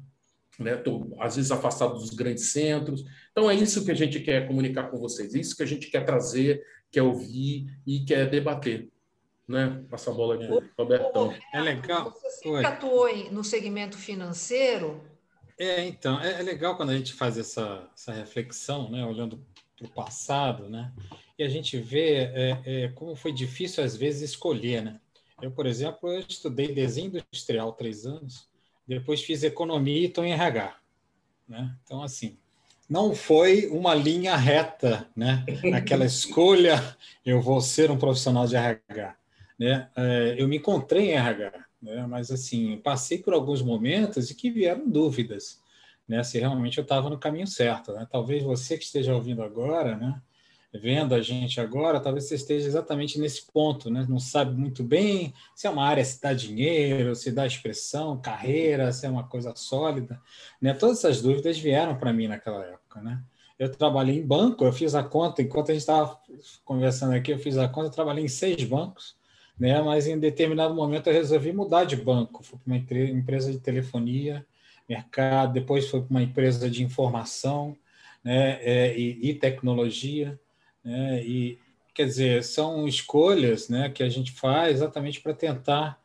né? 0.59 0.75
Estou, 0.75 1.15
às 1.19 1.35
vezes, 1.35 1.51
afastado 1.51 1.93
dos 1.93 2.11
grandes 2.11 2.51
centros. 2.51 3.03
Então, 3.31 3.49
é 3.49 3.55
isso 3.55 3.83
que 3.83 3.91
a 3.91 3.95
gente 3.95 4.19
quer 4.19 4.47
comunicar 4.47 4.89
com 4.89 4.97
vocês, 4.97 5.33
isso 5.33 5.55
que 5.55 5.63
a 5.63 5.67
gente 5.67 5.89
quer 5.89 6.05
trazer, 6.05 6.61
quer 6.91 7.01
ouvir 7.01 7.65
e 7.85 8.01
quer 8.01 8.29
debater. 8.29 8.89
Né? 9.47 9.83
Passa 9.89 10.11
a 10.11 10.13
bola 10.13 10.35
aqui, 10.35 10.47
Robertão. 10.77 11.33
É 11.53 11.59
legal. 11.59 12.11
Você 12.11 12.29
sempre 12.29 12.65
atuou 12.65 13.09
no 13.31 13.43
segmento 13.43 13.97
financeiro? 13.97 15.01
É, 15.57 15.86
então, 15.86 16.19
é, 16.19 16.39
é, 16.39 16.44
legal 16.44 16.75
quando 16.75 16.89
a 16.89 16.98
gente 16.98 17.13
faz 17.13 17.38
essa, 17.38 17.89
essa 17.95 18.12
reflexão, 18.12 18.89
né? 18.89 19.06
olhando 19.06 19.44
para 19.77 19.88
o 19.88 19.89
passado, 19.89 20.69
né? 20.69 20.92
e 21.38 21.44
a 21.44 21.50
gente 21.50 21.77
vê 21.77 22.30
é, 22.33 22.62
é, 22.65 22.88
como 22.89 23.15
foi 23.15 23.31
difícil, 23.31 23.83
às 23.83 23.95
vezes, 23.95 24.31
escolher. 24.31 24.83
Né? 24.83 25.00
Eu, 25.42 25.51
por 25.51 25.65
exemplo, 25.65 26.09
eu 26.09 26.19
estudei 26.19 26.74
desenho 26.74 27.07
industrial 27.07 27.74
três 27.74 28.06
anos, 28.06 28.48
depois 28.88 29.21
fiz 29.21 29.44
economia 29.44 30.01
e 30.01 30.06
estou 30.06 30.23
em 30.25 30.33
RH. 30.33 30.75
Né? 31.47 31.75
Então, 31.83 32.04
assim, 32.04 32.37
não 32.92 33.16
foi 33.16 33.68
uma 33.68 33.95
linha 33.95 34.35
reta, 34.35 35.07
né? 35.16 35.45
Aquela 35.73 36.06
escolha, 36.06 36.97
eu 37.25 37.42
vou 37.42 37.61
ser 37.61 37.90
um 37.90 37.97
profissional 37.97 38.45
de 38.45 38.56
RH. 38.56 39.16
Né? 39.57 39.90
É, 39.95 40.35
eu 40.37 40.47
me 40.47 40.57
encontrei 40.57 41.11
em 41.11 41.14
RH, 41.14 41.54
né? 41.81 42.06
mas, 42.07 42.31
assim, 42.31 42.78
passei 42.78 43.18
por 43.19 43.33
alguns 43.33 43.61
momentos 43.61 44.30
e 44.30 44.35
que 44.35 44.52
vieram 44.52 44.90
dúvidas. 44.90 45.59
Né, 46.07 46.23
se 46.23 46.38
realmente 46.38 46.78
eu 46.78 46.81
estava 46.81 47.09
no 47.09 47.18
caminho 47.18 47.47
certo. 47.47 47.94
Né? 47.94 48.06
Talvez 48.11 48.44
você 48.44 48.78
que 48.78 48.83
esteja 48.83 49.16
ouvindo 49.16 49.42
agora, 49.42 49.95
né, 49.95 50.21
vendo 50.73 51.14
a 51.14 51.21
gente 51.21 51.59
agora, 51.59 52.00
talvez 52.00 52.26
você 52.28 52.35
esteja 52.35 52.68
exatamente 52.68 53.19
nesse 53.19 53.45
ponto, 53.52 53.90
né? 53.90 54.06
Não 54.07 54.19
sabe 54.19 54.56
muito 54.57 54.83
bem 54.83 55.33
se 55.54 55.68
é 55.68 55.69
uma 55.69 55.85
área 55.85 56.04
se 56.04 56.21
dá 56.21 56.33
dinheiro, 56.33 57.14
se 57.16 57.31
dá 57.31 57.45
expressão, 57.45 58.21
carreira, 58.21 58.92
se 58.94 59.06
é 59.06 59.09
uma 59.09 59.28
coisa 59.28 59.54
sólida, 59.56 60.21
né? 60.61 60.73
Todas 60.73 61.00
essas 61.00 61.21
dúvidas 61.21 61.57
vieram 61.57 61.97
para 61.97 62.14
mim 62.14 62.28
naquela 62.28 62.64
época, 62.64 63.02
né? 63.02 63.21
Eu 63.59 63.69
trabalhei 63.69 64.18
em 64.18 64.26
banco, 64.26 64.64
eu 64.64 64.73
fiz 64.73 64.95
a 64.95 65.04
conta, 65.04 65.42
enquanto 65.42 65.69
a 65.69 65.73
gente 65.73 65.81
estava 65.81 66.18
conversando 66.64 67.14
aqui, 67.14 67.31
eu 67.31 67.38
fiz 67.38 67.57
a 67.57 67.68
conta, 67.68 67.88
eu 67.88 67.92
trabalhei 67.92 68.23
em 68.23 68.30
seis 68.30 68.64
bancos, 68.64 69.16
né? 69.61 69.80
Mas 69.80 70.07
em 70.07 70.19
determinado 70.19 70.73
momento 70.73 71.06
eu 71.06 71.13
resolvi 71.13 71.53
mudar 71.53 71.83
de 71.83 71.95
banco, 71.95 72.41
fui 72.41 72.57
para 72.57 72.73
uma 72.73 73.19
empresa 73.19 73.51
de 73.51 73.59
telefonia, 73.59 74.44
mercado, 74.89 75.53
depois 75.53 75.87
fui 75.87 76.01
para 76.01 76.09
uma 76.09 76.23
empresa 76.23 76.68
de 76.68 76.83
informação, 76.83 77.77
né? 78.23 78.57
É, 78.63 78.97
e, 78.97 79.30
e 79.30 79.35
tecnologia, 79.35 80.39
né? 80.83 81.23
E 81.23 81.59
quer 81.94 82.07
dizer, 82.07 82.44
são 82.44 82.87
escolhas, 82.87 83.69
né, 83.69 83.89
que 83.89 84.01
a 84.01 84.09
gente 84.09 84.31
faz 84.31 84.77
exatamente 84.77 85.21
para 85.21 85.33
tentar 85.33 86.00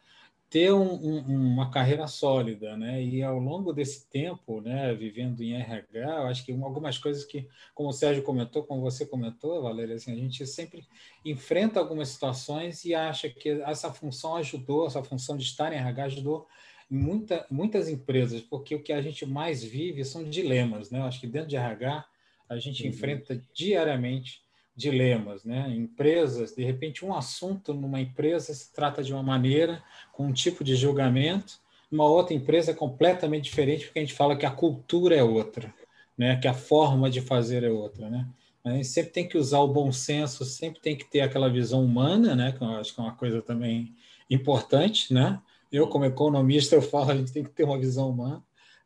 ter 0.57 0.73
um, 0.73 0.95
um, 0.95 1.53
uma 1.53 1.71
carreira 1.71 2.07
sólida, 2.07 2.79
né? 2.79 3.05
E 3.05 3.23
ao 3.23 3.39
longo 3.39 3.75
desse 3.75 4.09
tempo, 4.09 4.63
né, 4.63 4.95
vivendo 4.95 5.43
em 5.43 5.53
RH, 5.53 5.99
eu 5.99 6.27
acho 6.29 6.47
que 6.47 6.53
algumas 6.53 6.97
coisas 6.97 7.27
que, 7.27 7.47
como 7.75 7.91
o 7.91 7.93
Sérgio 7.93 8.23
comentou, 8.23 8.65
como 8.65 8.81
você 8.81 9.05
comentou, 9.05 9.61
Valéria, 9.61 9.97
assim, 9.97 10.13
a 10.13 10.17
gente 10.17 10.47
sempre 10.47 10.83
enfrenta 11.23 11.79
algumas 11.79 12.09
situações 12.09 12.87
e 12.87 12.95
acha 12.95 13.29
que 13.29 13.51
essa 13.51 13.93
função 13.93 14.35
ajudou, 14.37 14.87
essa 14.87 15.05
função 15.05 15.37
de 15.37 15.45
estar 15.45 15.75
em 15.75 15.77
RH 15.77 16.05
ajudou 16.05 16.47
em 16.91 16.97
muita, 16.97 17.45
muitas 17.51 17.91
empresas, 17.91 18.41
porque 18.41 18.75
o 18.75 18.83
que 18.83 18.95
a 18.95 19.03
gente 19.03 19.27
mais 19.27 19.63
vive 19.63 20.07
são 20.07 20.25
dilemas, 20.25 20.91
né? 20.91 21.01
Eu 21.01 21.05
acho 21.05 21.21
que 21.21 21.27
dentro 21.27 21.51
de 21.51 21.57
RH 21.57 22.03
a 22.49 22.59
gente 22.59 22.83
uhum. 22.83 22.89
enfrenta 22.89 23.45
diariamente 23.53 24.43
dilemas, 24.77 25.45
né? 25.45 25.73
Empresas, 25.75 26.55
de 26.55 26.63
repente, 26.63 27.05
um 27.05 27.15
assunto 27.15 27.73
numa 27.73 28.01
empresa 28.01 28.53
se 28.53 28.73
trata 28.73 29.03
de 29.03 29.13
uma 29.13 29.23
maneira, 29.23 29.83
com 30.13 30.27
um 30.27 30.33
tipo 30.33 30.63
de 30.63 30.77
julgamento, 30.77 31.59
uma 31.91 32.05
outra 32.05 32.35
empresa 32.35 32.73
é 32.73 32.75
completamente 32.75 33.45
diferente, 33.45 33.87
porque 33.87 33.99
a 33.99 34.03
gente 34.03 34.15
fala 34.15 34.37
que 34.37 34.45
a 34.45 34.51
cultura 34.51 35.17
é 35.17 35.23
outra, 35.23 35.75
né? 36.19 36.37
Que 36.37 36.47
a 36.47 36.55
forma 36.55 37.09
de 37.09 37.21
fazer 37.23 37.65
é 37.65 37.71
outra, 37.71 38.11
né? 38.11 38.29
A 38.63 38.71
gente 38.71 38.89
sempre 38.89 39.13
tem 39.13 39.29
que 39.29 39.39
usar 39.39 39.61
o 39.61 39.73
bom 39.73 39.93
senso, 39.93 40.45
sempre 40.45 40.81
tem 40.81 40.97
que 40.97 41.05
ter 41.05 41.21
aquela 41.21 41.49
visão 41.49 41.85
humana, 41.85 42.35
né? 42.35 42.53
Que 42.53 42.63
eu 42.63 42.69
acho 42.69 42.95
que 42.95 43.01
é 43.01 43.05
uma 43.05 43.15
coisa 43.15 43.41
também 43.41 43.95
importante, 44.29 45.15
né? 45.15 45.41
Eu, 45.71 45.89
como 45.89 46.05
economista, 46.05 46.75
eu 46.75 46.83
falo, 46.83 47.13
a 47.13 47.17
gente 47.17 47.33
tem 47.33 47.45
que 47.45 47.51
ter 47.51 47.65
uma 47.65 47.79
visão 47.79 48.11
humana. 48.11 48.43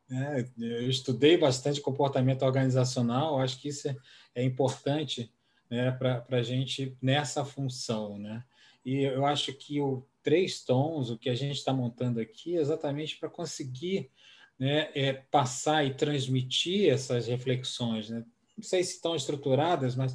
Né? 0.09 0.47
Eu 0.59 0.88
estudei 0.88 1.37
bastante 1.37 1.80
comportamento 1.80 2.42
organizacional, 2.42 3.40
acho 3.40 3.61
que 3.61 3.68
isso 3.68 3.88
é, 3.88 3.97
é 4.35 4.44
importante 4.44 5.32
né, 5.70 5.90
para 5.92 6.24
a 6.30 6.42
gente 6.42 6.96
nessa 7.00 7.44
função. 7.44 8.18
Né? 8.18 8.44
E 8.84 9.02
eu 9.02 9.24
acho 9.24 9.52
que 9.52 9.80
o 9.80 10.06
Três 10.22 10.64
Tons, 10.64 11.10
o 11.10 11.18
que 11.18 11.30
a 11.30 11.34
gente 11.34 11.56
está 11.56 11.72
montando 11.72 12.20
aqui, 12.20 12.56
é 12.56 12.60
exatamente 12.60 13.16
para 13.18 13.30
conseguir 13.30 14.10
né, 14.58 14.90
é, 14.94 15.12
passar 15.12 15.86
e 15.86 15.94
transmitir 15.94 16.92
essas 16.92 17.26
reflexões, 17.26 18.10
né? 18.10 18.24
não 18.60 18.64
sei 18.64 18.84
se 18.84 18.96
estão 18.96 19.16
estruturadas, 19.16 19.96
mas 19.96 20.14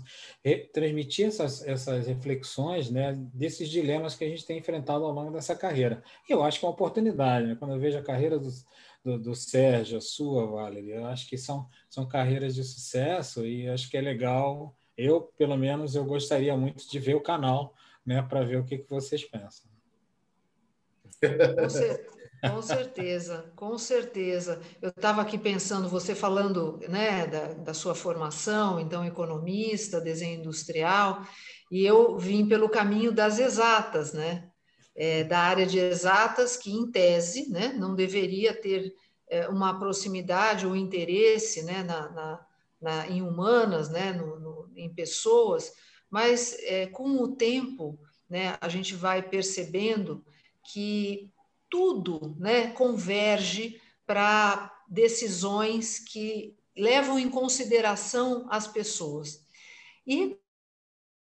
transmitir 0.72 1.26
essas, 1.26 1.68
essas 1.68 2.06
reflexões 2.06 2.92
né, 2.92 3.14
desses 3.34 3.68
dilemas 3.70 4.16
que 4.16 4.24
a 4.24 4.30
gente 4.30 4.46
tem 4.46 4.60
enfrentado 4.60 5.04
ao 5.04 5.12
longo 5.12 5.32
dessa 5.32 5.56
carreira. 5.56 6.04
E 6.30 6.32
eu 6.32 6.44
acho 6.44 6.60
que 6.60 6.66
é 6.66 6.68
uma 6.68 6.74
oportunidade, 6.74 7.48
né? 7.48 7.56
quando 7.56 7.74
eu 7.74 7.80
vejo 7.80 7.98
a 7.98 8.04
carreira 8.04 8.38
do, 8.38 8.50
do, 9.04 9.20
do 9.20 9.36
Sérgio, 9.36 9.98
a 9.98 10.02
sua, 10.02 10.46
Valerie, 10.46 10.92
eu 10.92 11.08
acho 11.08 11.28
que 11.28 11.38
são, 11.38 11.68
são 11.90 12.08
carreiras 12.08 12.54
de 12.54 12.64
sucesso 12.64 13.46
e 13.46 13.68
acho 13.68 13.90
que 13.90 13.98
é 13.98 14.02
legal. 14.02 14.78
Eu, 14.98 15.22
pelo 15.38 15.58
menos, 15.58 15.96
eu 15.96 16.06
gostaria 16.06 16.56
muito 16.56 16.90
de 16.90 17.00
ver 17.00 17.16
o 17.16 17.22
canal 17.22 17.74
né, 18.06 18.22
para 18.22 18.44
ver 18.44 18.58
o 18.58 18.66
que, 18.66 18.78
que 18.78 18.90
vocês 18.90 19.24
pensam. 19.24 19.70
Você, 21.62 22.06
com 22.50 22.62
certeza, 22.62 23.52
com 23.56 23.78
certeza. 23.78 24.62
Eu 24.82 24.90
estava 24.90 25.22
aqui 25.22 25.38
pensando, 25.38 25.90
você 25.90 26.14
falando 26.14 26.80
né, 26.88 27.26
da, 27.26 27.54
da 27.54 27.74
sua 27.74 27.96
formação, 27.96 28.80
então 28.80 29.06
economista, 29.06 30.02
desenho 30.02 30.40
industrial, 30.40 31.26
e 31.72 31.86
eu 31.86 32.18
vim 32.18 32.48
pelo 32.48 32.70
caminho 32.70 33.12
das 33.12 33.40
exatas, 33.40 34.14
né? 34.14 34.50
É, 34.98 35.26
da 35.26 35.40
área 35.40 35.66
de 35.66 35.78
exatas, 35.78 36.56
que 36.56 36.72
em 36.72 36.90
tese 36.90 37.50
né, 37.50 37.74
não 37.78 37.96
deveria 37.96 38.54
ter 38.54 38.94
é, 39.30 39.46
uma 39.50 39.78
proximidade 39.78 40.66
ou 40.66 40.74
interesse 40.74 41.64
né, 41.64 41.84
na, 41.84 42.10
na, 42.12 42.46
na 42.82 43.08
em 43.10 43.22
humanas, 43.22 43.90
né, 43.90 44.14
no, 44.14 44.40
no, 44.40 44.55
em 44.76 44.94
pessoas, 44.94 45.74
mas 46.10 46.56
é, 46.60 46.88
com 46.88 47.18
o 47.18 47.36
tempo 47.36 48.00
né, 48.30 48.58
a 48.60 48.70
gente 48.70 48.96
vai 48.96 49.22
percebendo 49.22 50.24
que 50.64 51.32
tudo 51.70 52.36
né, 52.40 52.72
converge 52.72 53.82
para 54.06 54.72
decisões 54.88 56.00
que 56.00 56.56
levam 56.76 57.18
em 57.18 57.30
consideração 57.30 58.48
as 58.50 58.68
pessoas. 58.68 59.44
E 60.06 60.38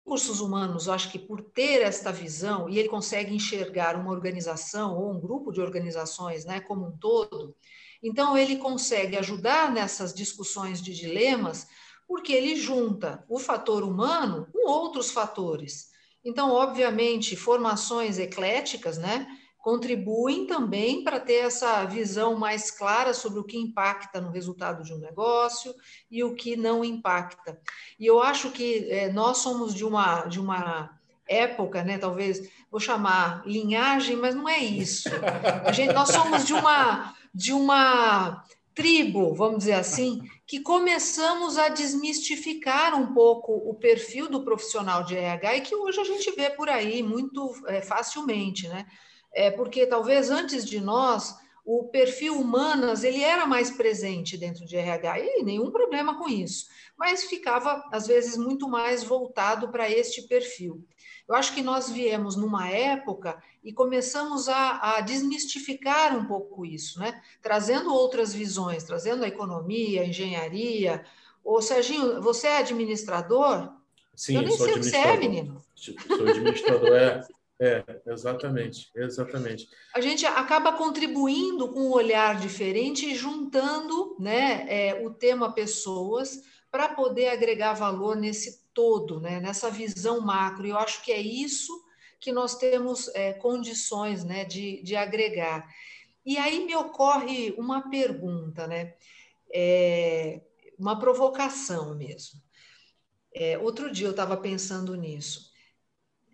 recursos 0.04 0.40
humanos, 0.40 0.86
eu 0.86 0.92
acho 0.92 1.10
que 1.10 1.18
por 1.18 1.40
ter 1.40 1.82
esta 1.82 2.10
visão, 2.10 2.68
e 2.68 2.78
ele 2.78 2.88
consegue 2.88 3.34
enxergar 3.34 3.96
uma 3.96 4.10
organização 4.10 4.98
ou 4.98 5.12
um 5.12 5.20
grupo 5.20 5.52
de 5.52 5.60
organizações 5.60 6.44
né, 6.44 6.60
como 6.60 6.86
um 6.86 6.96
todo, 6.96 7.54
então 8.02 8.36
ele 8.36 8.56
consegue 8.56 9.16
ajudar 9.16 9.70
nessas 9.70 10.14
discussões 10.14 10.82
de 10.82 10.94
dilemas, 10.94 11.68
porque 12.10 12.32
ele 12.32 12.56
junta 12.56 13.24
o 13.28 13.38
fator 13.38 13.84
humano 13.84 14.48
com 14.52 14.68
outros 14.68 15.12
fatores. 15.12 15.90
Então, 16.24 16.50
obviamente, 16.50 17.36
formações 17.36 18.18
ecléticas, 18.18 18.98
né? 18.98 19.28
contribuem 19.58 20.44
também 20.44 21.04
para 21.04 21.20
ter 21.20 21.44
essa 21.44 21.84
visão 21.84 22.36
mais 22.36 22.68
clara 22.68 23.14
sobre 23.14 23.38
o 23.38 23.44
que 23.44 23.56
impacta 23.56 24.20
no 24.20 24.32
resultado 24.32 24.82
de 24.82 24.92
um 24.92 24.98
negócio 24.98 25.72
e 26.10 26.24
o 26.24 26.34
que 26.34 26.56
não 26.56 26.84
impacta. 26.84 27.60
E 27.96 28.06
eu 28.06 28.20
acho 28.20 28.50
que 28.50 28.90
é, 28.90 29.12
nós 29.12 29.38
somos 29.38 29.72
de 29.72 29.84
uma, 29.84 30.22
de 30.22 30.40
uma 30.40 30.98
época, 31.28 31.84
né, 31.84 31.96
talvez, 31.96 32.50
vou 32.72 32.80
chamar 32.80 33.46
linhagem, 33.46 34.16
mas 34.16 34.34
não 34.34 34.48
é 34.48 34.58
isso. 34.58 35.08
A 35.64 35.70
gente, 35.70 35.94
nós 35.94 36.08
somos 36.08 36.44
de 36.44 36.54
uma, 36.54 37.14
de 37.32 37.52
uma 37.52 38.42
tribo, 38.74 39.34
vamos 39.34 39.60
dizer 39.60 39.74
assim, 39.74 40.20
que 40.46 40.60
começamos 40.60 41.58
a 41.58 41.68
desmistificar 41.68 42.94
um 42.94 43.12
pouco 43.12 43.52
o 43.52 43.74
perfil 43.74 44.28
do 44.28 44.44
profissional 44.44 45.04
de 45.04 45.16
RH 45.16 45.56
e 45.56 45.60
que 45.60 45.74
hoje 45.74 46.00
a 46.00 46.04
gente 46.04 46.30
vê 46.32 46.50
por 46.50 46.68
aí 46.68 47.02
muito 47.02 47.52
é, 47.66 47.80
facilmente, 47.82 48.68
né? 48.68 48.86
é, 49.32 49.50
porque 49.50 49.86
talvez 49.86 50.30
antes 50.30 50.64
de 50.64 50.80
nós 50.80 51.36
o 51.64 51.84
perfil 51.88 52.40
humanas 52.40 53.04
ele 53.04 53.22
era 53.22 53.46
mais 53.46 53.70
presente 53.70 54.36
dentro 54.36 54.64
de 54.64 54.76
RH 54.76 55.20
e 55.20 55.42
nenhum 55.42 55.70
problema 55.70 56.18
com 56.18 56.28
isso, 56.28 56.66
mas 56.98 57.24
ficava 57.24 57.84
às 57.92 58.06
vezes 58.06 58.36
muito 58.36 58.68
mais 58.68 59.04
voltado 59.04 59.70
para 59.70 59.88
este 59.88 60.22
perfil. 60.22 60.84
Eu 61.30 61.36
acho 61.36 61.54
que 61.54 61.62
nós 61.62 61.88
viemos 61.88 62.34
numa 62.34 62.68
época 62.68 63.40
e 63.62 63.72
começamos 63.72 64.48
a, 64.48 64.96
a, 64.96 65.00
desmistificar 65.00 66.18
um 66.18 66.24
pouco 66.24 66.66
isso, 66.66 66.98
né? 66.98 67.22
Trazendo 67.40 67.94
outras 67.94 68.34
visões, 68.34 68.82
trazendo 68.82 69.22
a 69.22 69.28
economia, 69.28 70.02
a 70.02 70.06
engenharia. 70.06 71.04
Ô, 71.44 71.62
Serginho, 71.62 72.20
você 72.20 72.48
é 72.48 72.56
administrador? 72.56 73.72
Sim, 74.12 74.34
eu 74.34 74.42
nem 74.42 74.56
sei 74.56 74.72
o 74.72 74.74
que 74.74 74.82
você 74.82 74.96
é, 74.96 75.16
menino. 75.16 75.62
Sou 75.76 75.94
administrador, 76.28 76.88
é. 76.96 77.22
É, 77.62 77.84
exatamente, 78.06 78.90
exatamente. 78.96 79.68
A 79.94 80.00
gente 80.00 80.26
acaba 80.26 80.72
contribuindo 80.72 81.68
com 81.68 81.80
um 81.80 81.92
olhar 81.92 82.40
diferente 82.40 83.06
e 83.06 83.14
juntando 83.14 84.16
né, 84.18 84.64
é, 84.66 85.06
o 85.06 85.10
tema 85.10 85.52
pessoas 85.52 86.42
para 86.70 86.88
poder 86.88 87.28
agregar 87.28 87.74
valor 87.74 88.16
nesse 88.16 88.60
todo, 88.80 89.20
né, 89.20 89.40
nessa 89.40 89.70
visão 89.70 90.22
macro. 90.22 90.66
E 90.66 90.70
eu 90.70 90.78
acho 90.78 91.02
que 91.02 91.12
é 91.12 91.20
isso 91.20 91.84
que 92.18 92.32
nós 92.32 92.54
temos 92.54 93.08
é, 93.08 93.34
condições 93.34 94.24
né, 94.24 94.42
de, 94.46 94.82
de 94.82 94.96
agregar. 94.96 95.68
E 96.24 96.38
aí 96.38 96.64
me 96.64 96.74
ocorre 96.74 97.54
uma 97.58 97.90
pergunta, 97.90 98.66
né, 98.66 98.94
é, 99.52 100.40
uma 100.78 100.98
provocação 100.98 101.94
mesmo. 101.94 102.40
É, 103.34 103.58
outro 103.58 103.92
dia 103.92 104.06
eu 104.06 104.12
estava 104.12 104.34
pensando 104.34 104.96
nisso. 104.96 105.50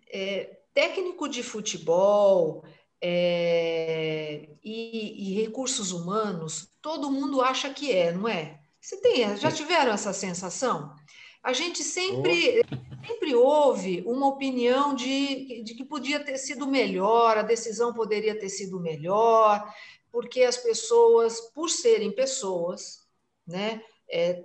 É, 0.09 0.61
técnico 0.73 1.27
de 1.27 1.43
futebol 1.43 2.63
é, 3.01 4.47
e, 4.63 5.31
e, 5.31 5.41
recursos 5.41 5.91
humanos, 5.91 6.69
todo 6.81 7.11
mundo 7.11 7.41
acha 7.41 7.69
que 7.73 7.91
é, 7.91 8.13
não 8.13 8.25
é? 8.25 8.61
Você 8.79 9.01
tem, 9.01 9.35
já 9.35 9.51
tiveram 9.51 9.91
essa 9.91 10.13
sensação? 10.13 10.95
A 11.43 11.53
gente 11.53 11.83
sempre, 11.83 12.63
sempre 13.05 13.35
ouve 13.35 14.03
uma 14.05 14.27
opinião 14.27 14.93
de, 14.93 15.63
de 15.63 15.73
que 15.75 15.83
podia 15.83 16.19
ter 16.19 16.37
sido 16.37 16.67
melhor, 16.67 17.37
a 17.37 17.43
decisão 17.43 17.93
poderia 17.93 18.37
ter 18.37 18.49
sido 18.49 18.79
melhor, 18.79 19.73
porque 20.11 20.43
as 20.43 20.57
pessoas, 20.57 21.39
por 21.53 21.69
serem 21.69 22.11
pessoas, 22.11 23.07
né, 23.45 23.81
é, 24.09 24.43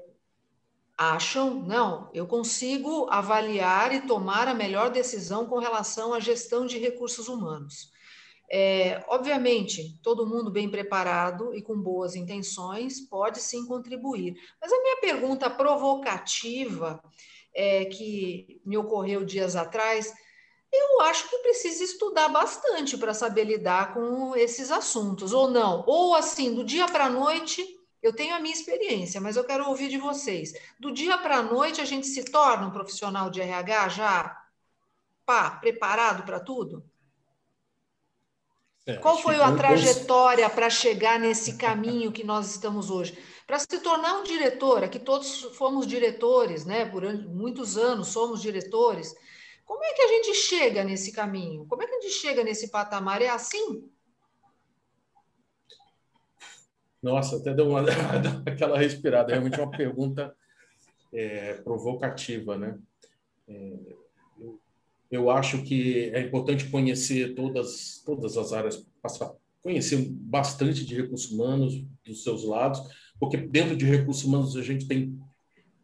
acham, 0.97 1.55
não, 1.63 2.11
eu 2.15 2.27
consigo 2.27 3.09
avaliar 3.11 3.95
e 3.95 4.07
tomar 4.07 4.49
a 4.49 4.55
melhor 4.55 4.91
decisão 4.91 5.47
com 5.47 5.59
relação 5.59 6.15
à 6.15 6.21
gestão 6.21 6.67
de 6.67 6.79
recursos 6.79 7.29
humanos. 7.29 7.92
É, 8.55 9.03
obviamente, 9.09 9.99
todo 10.03 10.27
mundo 10.27 10.51
bem 10.51 10.71
preparado 10.71 11.55
e 11.55 11.63
com 11.63 11.75
boas 11.81 12.15
intenções 12.15 13.01
pode 13.01 13.41
sim 13.41 13.67
contribuir. 13.67 14.35
Mas 14.61 14.71
a 14.71 14.83
minha 14.83 14.99
pergunta 14.99 15.49
provocativa, 15.49 17.03
é, 17.55 17.87
que 17.87 18.61
me 18.67 18.77
ocorreu 18.77 19.25
dias 19.25 19.57
atrás, 19.57 20.13
eu 20.71 21.01
acho 21.01 21.31
que 21.31 21.39
precisa 21.39 21.83
estudar 21.83 22.29
bastante 22.29 22.99
para 22.99 23.15
saber 23.15 23.45
lidar 23.45 23.95
com 23.95 24.37
esses 24.37 24.71
assuntos, 24.71 25.33
ou 25.33 25.51
não. 25.51 25.83
Ou 25.87 26.15
assim, 26.15 26.55
do 26.55 26.63
dia 26.63 26.87
para 26.87 27.07
a 27.07 27.11
noite, 27.11 27.65
eu 28.03 28.13
tenho 28.15 28.35
a 28.35 28.41
minha 28.41 28.55
experiência, 28.55 29.19
mas 29.19 29.37
eu 29.37 29.45
quero 29.45 29.67
ouvir 29.67 29.89
de 29.89 29.97
vocês. 29.97 30.53
Do 30.79 30.93
dia 30.93 31.17
para 31.17 31.39
a 31.39 31.43
noite, 31.43 31.81
a 31.81 31.87
gente 31.87 32.07
se 32.07 32.25
torna 32.25 32.67
um 32.67 32.71
profissional 32.71 33.31
de 33.31 33.41
RH 33.41 33.89
já 33.89 34.39
pá, 35.25 35.53
preparado 35.53 36.25
para 36.25 36.39
tudo? 36.39 36.85
É, 38.85 38.97
Qual 38.97 39.17
foi 39.19 39.41
a 39.41 39.53
trajetória 39.55 40.51
para 40.51 40.69
chegar 40.69 41.19
nesse 41.19 41.57
caminho 41.57 42.11
que 42.11 42.25
nós 42.25 42.51
estamos 42.51 42.91
hoje? 42.91 43.17
Para 43.47 43.59
se 43.59 43.81
tornar 43.81 44.19
um 44.19 44.25
diretor, 44.25 44.83
aqui 44.83 44.99
todos 44.99 45.43
fomos 45.57 45.87
diretores, 45.87 46.65
né? 46.65 46.85
Por 46.85 47.05
muitos 47.29 47.77
anos 47.77 48.09
somos 48.09 48.43
diretores. 48.43 49.15
Como 49.65 49.85
é 49.85 49.93
que 49.93 50.03
a 50.03 50.09
gente 50.09 50.35
chega 50.35 50.83
nesse 50.83 51.13
caminho? 51.13 51.65
Como 51.67 51.83
é 51.83 51.87
que 51.87 51.95
a 51.95 52.01
gente 52.01 52.15
chega 52.15 52.43
nesse 52.43 52.71
patamar? 52.71 53.23
É 53.23 53.29
assim? 53.29 53.89
Nossa, 57.01 57.37
até 57.37 57.55
deu 57.55 57.69
uma 57.69 57.83
aquela 58.47 58.79
respirada. 58.79 59.31
É 59.31 59.35
realmente 59.35 59.61
uma 59.61 59.71
pergunta 59.71 60.35
é, 61.13 61.55
provocativa, 61.55 62.57
né? 62.57 62.79
É, 63.47 63.97
eu, 64.39 64.61
eu, 65.13 65.31
acho 65.31 65.63
que 65.63 66.11
é 66.13 66.21
importante 66.23 66.69
conhecer 66.69 67.35
todas 67.35 68.03
todas 68.05 68.37
as 68.37 68.53
áreas, 68.53 68.85
conhecer 69.63 70.09
bastante 70.11 70.85
de 70.85 70.97
recursos 70.97 71.31
humanos 71.31 71.85
dos 72.05 72.25
seus 72.25 72.45
lados, 72.45 72.81
porque 73.21 73.37
dentro 73.37 73.77
de 73.77 73.85
recursos 73.85 74.25
humanos 74.25 74.57
a 74.57 74.63
gente 74.63 74.89
tem 74.89 75.17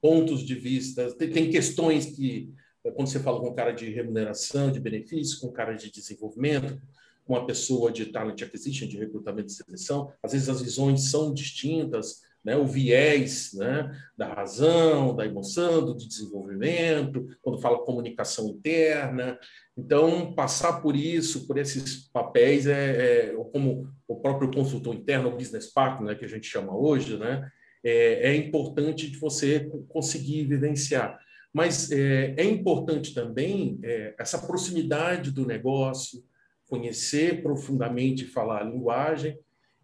pontos 0.00 0.44
de 0.44 0.54
vista, 0.54 1.12
tem, 1.14 1.30
tem 1.30 1.50
questões 1.50 2.06
que 2.06 2.52
quando 2.94 3.08
você 3.08 3.20
fala 3.20 3.40
com 3.40 3.50
um 3.50 3.54
cara 3.54 3.72
de 3.72 3.90
remuneração, 3.90 4.72
de 4.72 4.80
benefícios, 4.80 5.38
com 5.38 5.48
um 5.48 5.52
cara 5.52 5.74
de 5.74 5.90
desenvolvimento, 5.90 6.80
com 7.24 7.34
uma 7.34 7.46
pessoa 7.46 7.92
de 7.92 8.06
talent 8.06 8.40
acquisition, 8.40 8.88
de 8.88 8.96
recrutamento 8.96 9.48
e 9.48 9.52
seleção, 9.52 10.10
às 10.22 10.32
vezes 10.32 10.48
as 10.48 10.62
visões 10.62 11.10
são 11.10 11.34
distintas, 11.34 12.22
né? 12.48 12.56
o 12.56 12.66
viés 12.66 13.52
né? 13.52 13.94
da 14.16 14.32
razão, 14.32 15.14
da 15.14 15.26
emoção, 15.26 15.84
do 15.84 15.94
desenvolvimento, 15.94 17.26
quando 17.42 17.60
fala 17.60 17.84
comunicação 17.84 18.48
interna. 18.48 19.38
Então, 19.76 20.32
passar 20.34 20.80
por 20.80 20.96
isso, 20.96 21.46
por 21.46 21.58
esses 21.58 22.08
papéis, 22.10 22.66
é, 22.66 23.32
é 23.32 23.34
como 23.52 23.86
o 24.08 24.16
próprio 24.16 24.50
consultor 24.50 24.94
interno, 24.94 25.28
o 25.28 25.36
business 25.36 25.66
partner, 25.66 26.08
né? 26.08 26.14
que 26.14 26.24
a 26.24 26.28
gente 26.28 26.46
chama 26.46 26.74
hoje, 26.74 27.18
né? 27.18 27.46
é, 27.84 28.30
é 28.30 28.34
importante 28.34 29.10
de 29.10 29.18
você 29.18 29.70
conseguir 29.88 30.44
vivenciar. 30.44 31.18
Mas 31.52 31.90
é, 31.92 32.34
é 32.36 32.44
importante 32.44 33.12
também 33.12 33.78
é, 33.82 34.14
essa 34.18 34.38
proximidade 34.38 35.30
do 35.30 35.46
negócio, 35.46 36.24
conhecer 36.66 37.42
profundamente 37.42 38.24
falar 38.24 38.60
a 38.60 38.64
linguagem. 38.64 39.38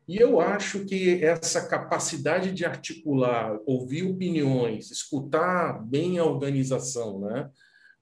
E 0.06 0.16
eu 0.16 0.40
acho 0.40 0.84
que 0.84 1.25
essa 1.25 1.66
capacidade 1.66 2.52
de 2.52 2.64
articular, 2.64 3.58
ouvir 3.64 4.02
opiniões, 4.04 4.90
escutar 4.90 5.82
bem 5.84 6.18
a 6.18 6.25
organização, 6.25 7.20
né? 7.20 7.50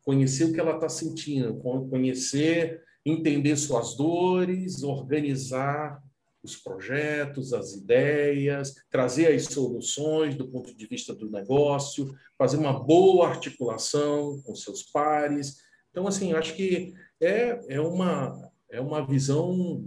conhecer 0.02 0.44
o 0.44 0.52
que 0.52 0.59
ela 0.59 0.75
está 0.75 0.88
sentindo, 0.88 1.54
conhecer, 1.88 2.82
entender 3.06 3.56
suas 3.56 3.97
dores, 3.97 4.82
organizar 4.82 6.02
os 6.42 6.56
projetos, 6.56 7.52
as 7.52 7.73
ideias, 7.73 8.75
trazer 8.90 9.32
as 9.32 9.44
soluções 9.44 10.35
do 10.35 10.49
ponto 10.49 10.76
de 10.76 10.87
vista 10.87 11.14
do 11.14 11.30
negócio, 11.30 12.12
fazer 12.37 12.56
uma 12.56 12.73
boa 12.73 13.28
articulação 13.28 14.42
com 14.42 14.56
seus 14.56 14.82
pares. 14.82 15.59
Então, 15.92 16.09
assim, 16.09 16.32
acho 16.32 16.54
que 16.54 16.92
é, 17.21 17.61
é 17.68 17.80
uma 17.80 18.50
é 18.73 18.80
uma 18.80 19.06
visão, 19.06 19.85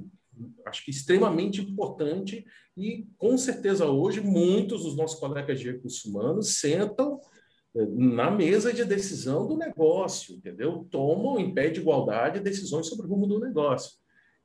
acho 0.65 0.83
que 0.83 0.91
extremamente 0.91 1.61
importante 1.61 2.45
e, 2.77 3.07
com 3.17 3.37
certeza, 3.37 3.85
hoje, 3.85 4.21
muitos 4.21 4.83
dos 4.83 4.95
nossos 4.95 5.19
colegas 5.19 5.59
de 5.59 5.71
recursos 5.71 6.03
humanos 6.05 6.59
sentam 6.59 7.19
eh, 7.75 7.85
na 7.87 8.29
mesa 8.29 8.73
de 8.73 8.83
decisão 8.83 9.47
do 9.47 9.57
negócio, 9.57 10.35
entendeu? 10.35 10.87
Tomam 10.91 11.39
em 11.39 11.53
pé 11.53 11.69
de 11.69 11.79
igualdade 11.79 12.39
decisões 12.39 12.87
sobre 12.87 13.05
o 13.05 13.09
rumo 13.09 13.27
do 13.27 13.39
negócio. 13.39 13.91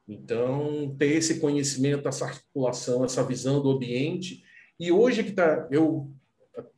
Então, 0.06 0.94
ter 0.98 1.16
esse 1.16 1.40
conhecimento, 1.40 2.08
essa 2.08 2.24
articulação, 2.24 3.04
essa 3.04 3.24
visão 3.24 3.62
do 3.62 3.70
ambiente. 3.70 4.42
E 4.78 4.90
hoje 4.90 5.22
que 5.22 5.30
está, 5.30 5.68
eu 5.70 6.12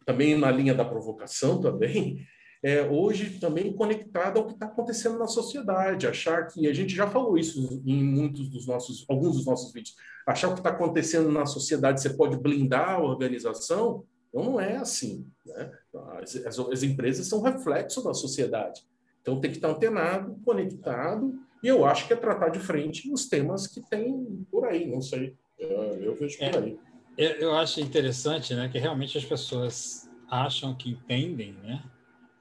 também 0.05 0.37
na 0.37 0.51
linha 0.51 0.75
da 0.75 0.85
provocação 0.85 1.61
também, 1.61 2.27
é, 2.63 2.83
hoje 2.83 3.41
também 3.41 3.73
conectado 3.73 4.39
ao 4.39 4.47
que 4.47 4.53
está 4.53 4.67
acontecendo 4.67 5.19
na 5.19 5.27
sociedade, 5.27 6.07
achar 6.07 6.47
que 6.47 6.69
a 6.69 6.73
gente 6.73 6.95
já 6.95 7.09
falou 7.09 7.37
isso 7.37 7.83
em 7.85 8.03
muitos 8.05 8.49
dos 8.49 8.67
nossos, 8.67 9.05
alguns 9.09 9.37
dos 9.37 9.47
nossos 9.47 9.73
vídeos, 9.73 9.97
achar 10.27 10.49
o 10.49 10.55
que 10.55 10.61
está 10.61 10.71
acontecendo 10.71 11.31
na 11.31 11.45
sociedade 11.45 12.01
você 12.01 12.11
pode 12.11 12.37
blindar 12.37 12.91
a 12.91 13.03
organização, 13.03 14.05
então 14.29 14.45
não 14.45 14.61
é 14.61 14.77
assim. 14.77 15.27
Né? 15.45 15.73
As, 16.21 16.37
as, 16.37 16.59
as 16.59 16.83
empresas 16.85 17.27
são 17.27 17.43
reflexo 17.43 18.03
da 18.05 18.15
sociedade, 18.15 18.83
então 19.21 19.41
tem 19.41 19.51
que 19.51 19.57
estar 19.57 19.71
antenado, 19.71 20.39
conectado, 20.45 21.35
e 21.65 21.69
eu 21.69 21.85
acho 21.85 22.07
que 22.07 22.13
é 22.13 22.17
tratar 22.17 22.51
de 22.51 22.61
frente 22.61 23.13
os 23.13 23.29
temas 23.29 23.67
que 23.67 23.81
tem 23.89 24.47
por 24.51 24.67
aí, 24.67 24.89
não 24.89 25.03
sei, 25.03 25.35
eu, 25.59 25.69
eu 25.71 26.15
vejo 26.15 26.39
por 26.39 26.45
é, 26.45 26.59
aí. 26.59 26.79
Eu 27.19 27.55
acho 27.55 27.81
interessante, 27.81 28.55
né, 28.55 28.69
que 28.69 28.79
realmente 28.79 29.19
as 29.19 29.25
pessoas 29.25 30.09
acham 30.31 30.75
que 30.75 30.91
entendem, 30.91 31.53
né, 31.63 31.83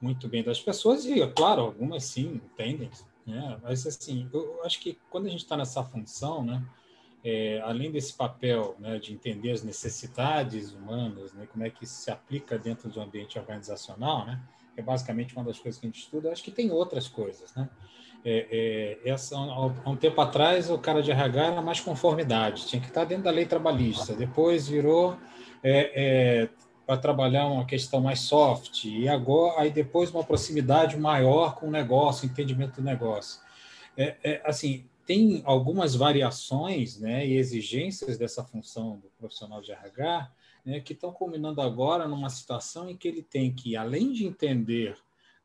muito 0.02 0.28
bem 0.28 0.42
das 0.42 0.60
pessoas, 0.60 1.06
e, 1.06 1.24
claro, 1.28 1.62
algumas 1.62 2.04
sim 2.04 2.40
entendem, 2.44 2.90
né? 3.24 3.56
mas 3.62 3.86
assim, 3.86 4.28
eu 4.32 4.60
acho 4.64 4.80
que 4.80 4.98
quando 5.08 5.26
a 5.26 5.30
gente 5.30 5.44
está 5.44 5.56
nessa 5.56 5.82
função, 5.84 6.44
né, 6.44 6.62
é, 7.24 7.60
além 7.60 7.90
desse 7.92 8.12
papel 8.14 8.74
né, 8.80 8.98
de 8.98 9.12
entender 9.12 9.52
as 9.52 9.62
necessidades 9.62 10.72
humanas, 10.72 11.32
né, 11.32 11.46
como 11.50 11.64
é 11.64 11.70
que 11.70 11.84
isso 11.84 11.94
se 11.94 12.10
aplica 12.10 12.58
dentro 12.58 12.90
do 12.90 13.00
ambiente 13.00 13.38
organizacional, 13.38 14.26
né, 14.26 14.42
é 14.76 14.82
basicamente 14.82 15.36
uma 15.36 15.44
das 15.44 15.58
coisas 15.58 15.80
que 15.80 15.86
a 15.86 15.88
gente 15.88 16.00
estuda, 16.00 16.32
acho 16.32 16.42
que 16.42 16.50
tem 16.50 16.70
outras 16.72 17.06
coisas. 17.06 17.54
Né? 17.54 17.68
É, 18.24 18.98
é, 19.04 19.10
essa, 19.10 19.36
há 19.36 19.66
um 19.88 19.96
tempo 19.96 20.20
atrás, 20.20 20.68
o 20.68 20.78
cara 20.78 21.02
de 21.02 21.12
RH 21.12 21.44
era 21.44 21.62
mais 21.62 21.80
conformidade, 21.80 22.66
tinha 22.66 22.80
que 22.80 22.88
estar 22.88 23.04
dentro 23.04 23.24
da 23.24 23.30
lei 23.30 23.46
trabalhista, 23.46 24.14
depois 24.14 24.66
virou 24.66 25.16
é, 25.62 25.92
é 26.42 26.48
para 26.92 27.00
trabalhar 27.00 27.46
uma 27.46 27.64
questão 27.64 28.02
mais 28.02 28.20
soft 28.20 28.84
e 28.84 29.08
agora 29.08 29.62
aí 29.62 29.70
depois 29.70 30.10
uma 30.10 30.22
proximidade 30.22 30.98
maior 30.98 31.54
com 31.54 31.68
o 31.68 31.70
negócio, 31.70 32.26
entendimento 32.26 32.76
do 32.76 32.82
negócio. 32.82 33.40
É, 33.96 34.16
é, 34.22 34.42
assim 34.44 34.84
tem 35.06 35.42
algumas 35.44 35.96
variações, 35.96 36.98
né, 37.00 37.26
e 37.26 37.36
exigências 37.36 38.16
dessa 38.16 38.44
função 38.44 38.98
do 38.98 39.08
profissional 39.18 39.60
de 39.60 39.72
RH, 39.72 40.30
né, 40.64 40.80
que 40.80 40.92
estão 40.92 41.10
culminando 41.12 41.60
agora 41.60 42.06
numa 42.06 42.30
situação 42.30 42.88
em 42.88 42.96
que 42.96 43.08
ele 43.08 43.22
tem 43.22 43.52
que, 43.52 43.74
além 43.74 44.12
de 44.12 44.24
entender 44.26 44.96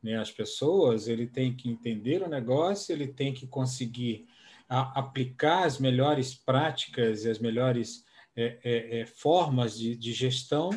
né, 0.04 0.18
as 0.20 0.32
pessoas, 0.32 1.08
ele 1.08 1.26
tem 1.26 1.56
que 1.56 1.70
entender 1.70 2.22
o 2.22 2.30
negócio, 2.30 2.94
ele 2.94 3.08
tem 3.08 3.34
que 3.34 3.48
conseguir 3.48 4.28
a, 4.70 5.00
aplicar 5.00 5.64
as 5.64 5.80
melhores 5.80 6.36
práticas 6.36 7.24
e 7.24 7.30
as 7.30 7.40
melhores 7.40 8.06
é, 8.36 8.60
é, 8.64 9.00
é 9.00 9.06
formas 9.06 9.80
de, 9.80 9.96
de 9.96 10.14
gestão 10.14 10.70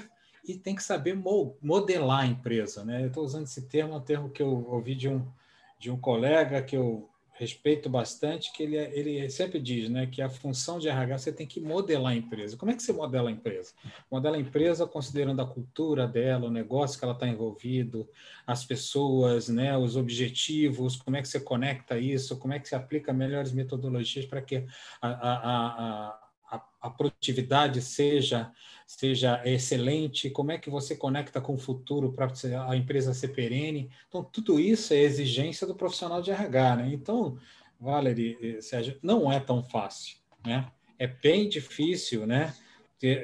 e 0.50 0.58
tem 0.58 0.74
que 0.74 0.82
saber 0.82 1.14
modelar 1.62 2.20
a 2.20 2.26
empresa. 2.26 2.84
Né? 2.84 3.02
Eu 3.02 3.08
estou 3.08 3.24
usando 3.24 3.44
esse 3.44 3.62
termo, 3.68 3.94
é 3.94 3.96
um 3.96 4.00
termo 4.00 4.30
que 4.30 4.42
eu 4.42 4.68
ouvi 4.68 4.94
de 4.94 5.08
um, 5.08 5.26
de 5.78 5.90
um 5.90 5.96
colega 5.96 6.62
que 6.62 6.76
eu 6.76 7.10
respeito 7.40 7.88
bastante, 7.88 8.52
que 8.52 8.62
ele, 8.62 8.76
ele 8.76 9.30
sempre 9.30 9.58
diz 9.58 9.88
né, 9.88 10.06
que 10.06 10.20
a 10.20 10.28
função 10.28 10.78
de 10.78 10.90
RH 10.90 11.16
você 11.16 11.32
tem 11.32 11.46
que 11.46 11.58
modelar 11.58 12.12
a 12.12 12.16
empresa. 12.16 12.54
Como 12.54 12.70
é 12.70 12.76
que 12.76 12.82
você 12.82 12.92
modela 12.92 13.30
a 13.30 13.32
empresa? 13.32 13.72
Modela 14.10 14.36
a 14.36 14.40
empresa 14.40 14.86
considerando 14.86 15.40
a 15.40 15.46
cultura 15.46 16.06
dela, 16.06 16.48
o 16.48 16.50
negócio 16.50 16.98
que 16.98 17.04
ela 17.04 17.14
está 17.14 17.26
envolvido, 17.26 18.06
as 18.46 18.62
pessoas, 18.66 19.48
né, 19.48 19.74
os 19.74 19.96
objetivos, 19.96 20.96
como 20.96 21.16
é 21.16 21.22
que 21.22 21.28
você 21.28 21.40
conecta 21.40 21.98
isso, 21.98 22.38
como 22.38 22.52
é 22.52 22.58
que 22.58 22.68
você 22.68 22.74
aplica 22.74 23.10
melhores 23.10 23.52
metodologias 23.52 24.26
para 24.26 24.42
que 24.42 24.66
a, 25.00 25.08
a, 25.08 25.34
a, 25.38 26.19
a, 26.80 26.90
produtividade 26.90 27.80
seja 27.82 28.52
seja 28.86 29.40
excelente, 29.44 30.28
como 30.30 30.50
é 30.50 30.58
que 30.58 30.68
você 30.68 30.96
conecta 30.96 31.40
com 31.40 31.54
o 31.54 31.58
futuro 31.58 32.12
para 32.12 32.28
a 32.68 32.76
empresa 32.76 33.14
ser 33.14 33.28
perene. 33.28 33.88
Então, 34.08 34.24
tudo 34.24 34.58
isso 34.58 34.92
é 34.92 34.98
exigência 34.98 35.64
do 35.64 35.76
profissional 35.76 36.20
de 36.20 36.32
RH. 36.32 36.76
Né? 36.76 36.90
Então, 36.92 37.38
Valerie, 37.78 38.60
Sérgio, 38.60 38.98
não 39.00 39.30
é 39.30 39.38
tão 39.38 39.62
fácil. 39.62 40.16
Né? 40.44 40.66
É 40.98 41.06
bem 41.06 41.48
difícil, 41.48 42.26
né? 42.26 42.52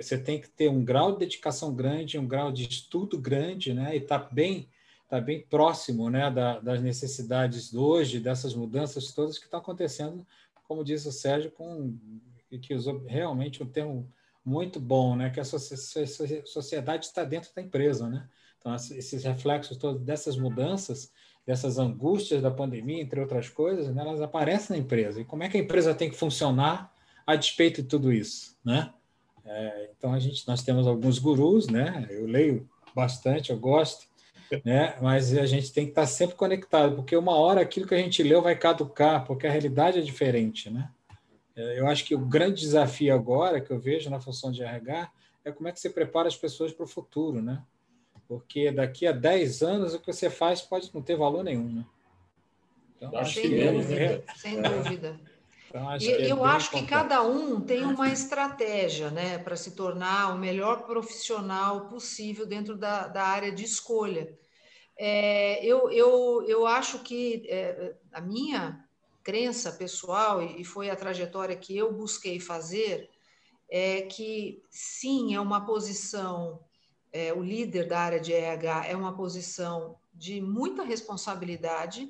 Você 0.00 0.16
tem 0.16 0.40
que 0.40 0.48
ter 0.48 0.70
um 0.70 0.84
grau 0.84 1.12
de 1.12 1.18
dedicação 1.18 1.74
grande, 1.74 2.18
um 2.18 2.26
grau 2.26 2.50
de 2.50 2.66
estudo 2.66 3.18
grande, 3.18 3.74
né? 3.74 3.94
E 3.94 3.98
está 3.98 4.16
bem, 4.18 4.70
tá 5.06 5.20
bem 5.20 5.42
próximo, 5.42 6.08
né? 6.08 6.30
Da, 6.30 6.60
das 6.60 6.80
necessidades 6.80 7.70
de 7.70 7.76
hoje, 7.76 8.18
dessas 8.18 8.54
mudanças 8.54 9.12
todas 9.12 9.36
que 9.36 9.44
estão 9.44 9.60
acontecendo, 9.60 10.26
como 10.66 10.82
diz 10.82 11.04
o 11.04 11.12
Sérgio, 11.12 11.50
com 11.50 11.94
que 12.50 12.74
usou 12.74 13.04
realmente 13.06 13.62
um 13.62 13.66
termo 13.66 14.10
muito 14.44 14.78
bom, 14.78 15.16
né? 15.16 15.30
Que 15.30 15.40
a 15.40 15.44
sociedade 15.44 17.06
está 17.06 17.24
dentro 17.24 17.50
da 17.54 17.62
empresa, 17.62 18.08
né? 18.08 18.28
Então, 18.58 18.74
esses 18.74 19.24
reflexos 19.24 19.76
todos 19.76 20.02
dessas 20.02 20.36
mudanças, 20.36 21.12
dessas 21.46 21.78
angústias 21.78 22.42
da 22.42 22.50
pandemia, 22.50 23.00
entre 23.00 23.20
outras 23.20 23.48
coisas, 23.48 23.94
né, 23.94 24.02
elas 24.02 24.20
aparecem 24.20 24.76
na 24.76 24.82
empresa. 24.82 25.20
E 25.20 25.24
como 25.24 25.44
é 25.44 25.48
que 25.48 25.56
a 25.56 25.60
empresa 25.60 25.94
tem 25.94 26.10
que 26.10 26.16
funcionar 26.16 26.92
a 27.24 27.36
despeito 27.36 27.82
de 27.82 27.88
tudo 27.88 28.12
isso, 28.12 28.56
né? 28.64 28.92
É, 29.44 29.90
então, 29.96 30.12
a 30.12 30.18
gente, 30.18 30.46
nós 30.48 30.62
temos 30.62 30.86
alguns 30.86 31.20
gurus, 31.20 31.68
né? 31.68 32.06
Eu 32.10 32.26
leio 32.26 32.68
bastante, 32.94 33.50
eu 33.50 33.58
gosto, 33.58 34.06
né? 34.64 34.96
Mas 35.00 35.36
a 35.36 35.46
gente 35.46 35.72
tem 35.72 35.84
que 35.84 35.92
estar 35.92 36.06
sempre 36.06 36.34
conectado, 36.34 36.96
porque 36.96 37.16
uma 37.16 37.36
hora 37.36 37.60
aquilo 37.60 37.86
que 37.86 37.94
a 37.94 37.98
gente 37.98 38.22
leu 38.22 38.42
vai 38.42 38.56
caducar, 38.56 39.24
porque 39.24 39.46
a 39.46 39.50
realidade 39.50 39.98
é 39.98 40.02
diferente, 40.02 40.68
né? 40.68 40.90
É, 41.56 41.80
eu 41.80 41.86
acho 41.88 42.04
que 42.04 42.14
o 42.14 42.18
grande 42.18 42.60
desafio 42.60 43.14
agora 43.14 43.60
que 43.60 43.70
eu 43.70 43.80
vejo 43.80 44.10
na 44.10 44.20
função 44.20 44.52
de 44.52 44.62
RH 44.62 45.10
é 45.44 45.50
como 45.50 45.68
é 45.68 45.72
que 45.72 45.80
você 45.80 45.88
prepara 45.88 46.28
as 46.28 46.36
pessoas 46.36 46.72
para 46.72 46.84
o 46.84 46.88
futuro, 46.88 47.40
né? 47.40 47.62
Porque 48.28 48.70
daqui 48.70 49.06
a 49.06 49.12
10 49.12 49.62
anos 49.62 49.94
o 49.94 50.00
que 50.00 50.12
você 50.12 50.28
faz 50.28 50.60
pode 50.60 50.90
não 50.92 51.00
ter 51.00 51.16
valor 51.16 51.42
nenhum, 51.42 51.72
né? 51.72 51.84
Então, 52.96 53.16
acho 53.16 53.34
sem 53.34 53.50
que 53.50 53.70
dúvida, 53.70 53.94
é. 53.94 54.24
sem 54.36 54.60
dúvida. 54.60 55.20
Então, 55.68 55.88
acho 55.88 56.04
e 56.06 56.12
é 56.12 56.32
eu 56.32 56.44
acho 56.44 56.70
que 56.70 56.86
cada 56.86 57.22
um 57.22 57.60
tem 57.60 57.84
uma 57.84 58.08
estratégia 58.08 59.10
né, 59.10 59.38
para 59.38 59.56
se 59.56 59.76
tornar 59.76 60.34
o 60.34 60.38
melhor 60.38 60.86
profissional 60.86 61.88
possível 61.88 62.46
dentro 62.46 62.76
da, 62.76 63.06
da 63.06 63.22
área 63.22 63.52
de 63.52 63.64
escolha. 63.64 64.36
É, 64.98 65.64
eu, 65.64 65.90
eu, 65.90 66.44
eu 66.48 66.66
acho 66.66 67.00
que 67.00 67.46
é, 67.48 67.94
a 68.12 68.20
minha 68.20 68.85
crença 69.26 69.72
pessoal, 69.72 70.40
e 70.40 70.64
foi 70.64 70.88
a 70.88 70.94
trajetória 70.94 71.56
que 71.56 71.76
eu 71.76 71.92
busquei 71.92 72.38
fazer, 72.38 73.10
é 73.68 74.02
que 74.02 74.62
sim, 74.70 75.34
é 75.34 75.40
uma 75.40 75.66
posição, 75.66 76.60
é, 77.12 77.32
o 77.32 77.42
líder 77.42 77.88
da 77.88 77.98
área 77.98 78.20
de 78.20 78.32
RH 78.32 78.86
é 78.86 78.94
uma 78.94 79.16
posição 79.16 79.98
de 80.14 80.40
muita 80.40 80.84
responsabilidade 80.84 82.08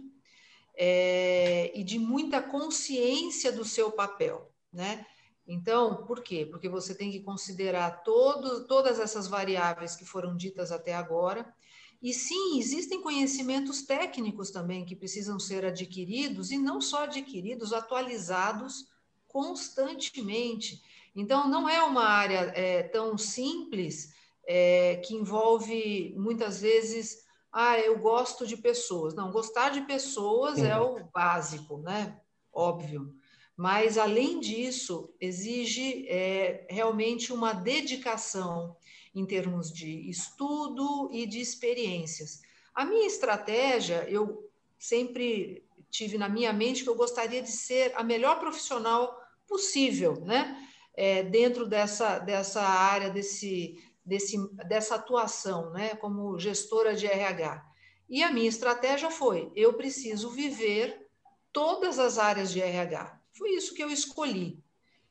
é, 0.76 1.72
e 1.74 1.82
de 1.82 1.98
muita 1.98 2.42
consciência 2.42 3.50
do 3.50 3.64
seu 3.64 3.90
papel, 3.90 4.52
né? 4.70 5.06
Então, 5.48 6.04
por 6.04 6.22
quê? 6.22 6.44
Porque 6.44 6.68
você 6.68 6.94
tem 6.94 7.10
que 7.10 7.20
considerar 7.20 8.02
todo, 8.02 8.66
todas 8.66 9.00
essas 9.00 9.26
variáveis 9.26 9.96
que 9.96 10.04
foram 10.04 10.36
ditas 10.36 10.70
até 10.70 10.92
agora 10.92 11.50
e 12.06 12.14
sim, 12.14 12.56
existem 12.60 13.02
conhecimentos 13.02 13.82
técnicos 13.82 14.52
também 14.52 14.84
que 14.84 14.94
precisam 14.94 15.40
ser 15.40 15.64
adquiridos, 15.64 16.52
e 16.52 16.56
não 16.56 16.80
só 16.80 17.02
adquiridos, 17.02 17.72
atualizados 17.72 18.86
constantemente. 19.26 20.80
Então, 21.16 21.48
não 21.48 21.68
é 21.68 21.82
uma 21.82 22.04
área 22.04 22.52
é, 22.54 22.84
tão 22.84 23.18
simples 23.18 24.14
é, 24.46 25.02
que 25.04 25.16
envolve 25.16 26.14
muitas 26.16 26.60
vezes, 26.60 27.24
ah, 27.50 27.76
eu 27.80 27.98
gosto 27.98 28.46
de 28.46 28.56
pessoas. 28.56 29.12
Não, 29.12 29.32
gostar 29.32 29.70
de 29.70 29.80
pessoas 29.80 30.60
é 30.60 30.78
o 30.78 31.04
básico, 31.12 31.78
né? 31.78 32.20
Óbvio. 32.52 33.16
Mas, 33.56 33.98
além 33.98 34.38
disso, 34.38 35.12
exige 35.20 36.06
é, 36.06 36.68
realmente 36.70 37.32
uma 37.32 37.52
dedicação 37.52 38.76
em 39.16 39.24
termos 39.24 39.72
de 39.72 40.10
estudo 40.10 41.08
e 41.10 41.26
de 41.26 41.40
experiências. 41.40 42.42
A 42.74 42.84
minha 42.84 43.06
estratégia, 43.06 44.06
eu 44.10 44.46
sempre 44.78 45.64
tive 45.90 46.18
na 46.18 46.28
minha 46.28 46.52
mente 46.52 46.84
que 46.84 46.90
eu 46.90 46.94
gostaria 46.94 47.40
de 47.40 47.50
ser 47.50 47.92
a 47.96 48.02
melhor 48.02 48.38
profissional 48.38 49.18
possível, 49.48 50.20
né? 50.20 50.62
É, 50.94 51.22
dentro 51.22 51.66
dessa, 51.66 52.18
dessa 52.18 52.60
área, 52.62 53.08
desse, 53.08 53.82
desse, 54.04 54.36
dessa 54.68 54.96
atuação, 54.96 55.70
né? 55.70 55.96
Como 55.96 56.38
gestora 56.38 56.94
de 56.94 57.06
RH. 57.06 57.64
E 58.10 58.22
a 58.22 58.30
minha 58.30 58.48
estratégia 58.48 59.10
foi: 59.10 59.50
eu 59.56 59.72
preciso 59.72 60.30
viver 60.30 61.08
todas 61.52 61.98
as 61.98 62.18
áreas 62.18 62.52
de 62.52 62.60
RH. 62.60 63.18
Foi 63.32 63.50
isso 63.52 63.74
que 63.74 63.82
eu 63.82 63.90
escolhi. 63.90 64.62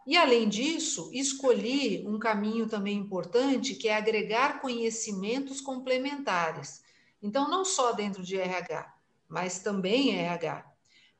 E, 0.05 0.15
além 0.15 0.47
disso, 0.47 1.09
escolhi 1.11 2.05
um 2.07 2.19
caminho 2.19 2.67
também 2.67 2.95
importante, 2.95 3.73
que 3.73 3.87
é 3.87 3.95
agregar 3.95 4.61
conhecimentos 4.61 5.59
complementares. 5.59 6.83
Então, 7.21 7.49
não 7.49 7.65
só 7.65 7.91
dentro 7.91 8.21
de 8.21 8.37
RH, 8.37 8.93
mas 9.27 9.59
também 9.59 10.15
RH. 10.15 10.63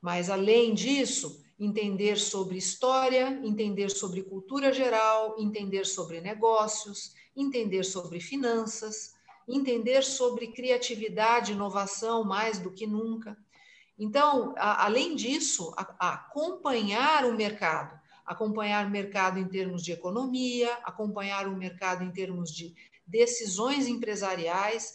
Mas, 0.00 0.30
além 0.30 0.72
disso, 0.72 1.44
entender 1.58 2.16
sobre 2.16 2.58
história, 2.58 3.40
entender 3.42 3.90
sobre 3.90 4.22
cultura 4.22 4.72
geral, 4.72 5.34
entender 5.36 5.84
sobre 5.84 6.20
negócios, 6.20 7.12
entender 7.34 7.82
sobre 7.82 8.20
finanças, 8.20 9.14
entender 9.48 10.02
sobre 10.04 10.48
criatividade, 10.48 11.52
inovação 11.52 12.22
mais 12.22 12.60
do 12.60 12.70
que 12.70 12.86
nunca. 12.86 13.36
Então, 13.98 14.54
a, 14.56 14.84
além 14.84 15.16
disso, 15.16 15.74
a, 15.76 15.96
a 15.98 16.14
acompanhar 16.14 17.24
o 17.24 17.34
mercado 17.34 18.05
acompanhar 18.26 18.86
o 18.86 18.90
mercado 18.90 19.38
em 19.38 19.46
termos 19.46 19.82
de 19.82 19.92
economia, 19.92 20.72
acompanhar 20.84 21.46
o 21.46 21.56
mercado 21.56 22.02
em 22.02 22.10
termos 22.10 22.50
de 22.50 22.74
decisões 23.06 23.86
empresariais, 23.86 24.94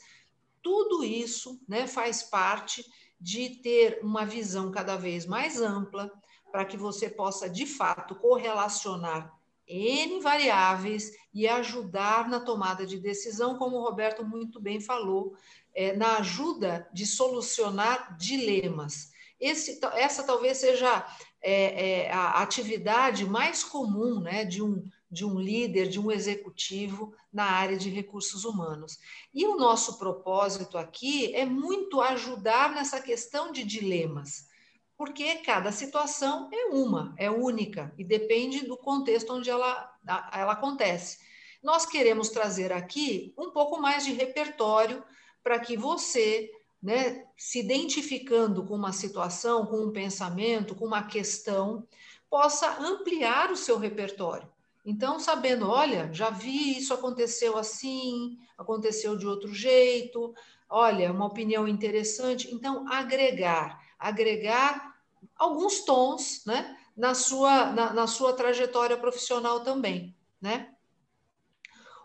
tudo 0.62 1.04
isso 1.04 1.60
né, 1.68 1.88
faz 1.88 2.22
parte 2.22 2.86
de 3.20 3.62
ter 3.62 4.00
uma 4.04 4.26
visão 4.26 4.70
cada 4.72 4.98
vez 4.98 5.26
mais 5.26 5.62
ampla 5.62 6.12
para 6.52 6.66
que 6.66 6.76
você 6.76 7.10
possa, 7.10 7.50
de 7.50 7.66
fato, 7.66 8.16
correlacionar 8.16 9.32
N 9.68 10.20
variáveis 10.20 11.12
e 11.34 11.48
ajudar 11.48 12.28
na 12.28 12.42
tomada 12.42 12.86
de 12.86 12.98
decisão, 12.98 13.58
como 13.58 13.78
o 13.78 13.84
Roberto 13.84 14.26
muito 14.26 14.60
bem 14.60 14.82
falou, 14.82 15.34
é, 15.74 15.96
na 15.96 16.18
ajuda 16.18 16.90
de 16.94 17.06
solucionar 17.06 18.18
dilemas. 18.18 19.11
Esse, 19.42 19.80
essa 19.96 20.22
talvez 20.22 20.60
seja 20.60 21.04
é, 21.42 22.04
é, 22.04 22.12
a 22.12 22.42
atividade 22.44 23.26
mais 23.26 23.64
comum 23.64 24.20
né, 24.20 24.46
de, 24.46 24.62
um, 24.62 24.88
de 25.10 25.26
um 25.26 25.40
líder, 25.40 25.88
de 25.90 26.00
um 26.00 26.12
executivo 26.12 27.16
na 27.34 27.46
área 27.46 27.76
de 27.76 27.90
recursos 27.90 28.46
humanos. 28.46 29.00
E 29.34 29.48
o 29.48 29.58
nosso 29.58 29.98
propósito 29.98 30.78
aqui 30.78 31.34
é 31.36 31.44
muito 31.44 32.00
ajudar 32.00 32.72
nessa 32.76 33.02
questão 33.02 33.52
de 33.52 33.64
dilemas, 33.64 34.48
porque 34.96 35.38
cada 35.38 35.72
situação 35.72 36.48
é 36.54 36.68
uma, 36.68 37.16
é 37.18 37.32
única 37.32 37.92
e 37.98 38.04
depende 38.04 38.64
do 38.64 38.78
contexto 38.78 39.34
onde 39.34 39.50
ela, 39.50 39.92
ela 40.32 40.52
acontece. 40.52 41.18
Nós 41.64 41.88
queremos 41.88 42.30
trazer 42.30 42.72
aqui 42.72 43.34
um 43.36 43.50
pouco 43.50 43.82
mais 43.82 44.06
de 44.06 44.14
repertório 44.14 45.04
para 45.44 45.60
que 45.60 45.76
você 45.76 46.52
né, 46.82 47.26
se 47.38 47.60
identificando 47.60 48.66
com 48.66 48.76
uma 48.76 48.92
situação, 48.92 49.66
com 49.66 49.86
um 49.86 49.92
pensamento, 49.92 50.76
com 50.76 50.86
uma 50.86 51.04
questão, 51.04 51.88
possa 52.30 52.82
ampliar 52.82 53.52
o 53.52 53.58
seu 53.58 53.78
repertório. 53.78 54.50
Então, 54.84 55.20
sabendo, 55.20 55.70
olha, 55.70 56.12
já 56.12 56.32
vi 56.32 56.78
isso 56.78 56.94
aconteceu 56.94 57.56
assim, 57.56 58.40
aconteceu 58.58 59.16
de 59.16 59.28
outro 59.28 59.54
jeito, 59.54 60.34
olha, 60.68 61.12
uma 61.12 61.28
opinião 61.28 61.68
interessante. 61.68 62.52
Então, 62.52 62.88
agregar, 62.92 63.80
agregar 64.00 64.96
alguns 65.38 65.82
tons, 65.82 66.44
né, 66.46 66.76
na 66.98 67.14
sua, 67.14 67.68
na, 67.68 67.94
na 67.94 68.08
sua 68.08 68.34
trajetória 68.34 68.98
profissional 68.98 69.64
também, 69.64 70.16
né? 70.42 70.74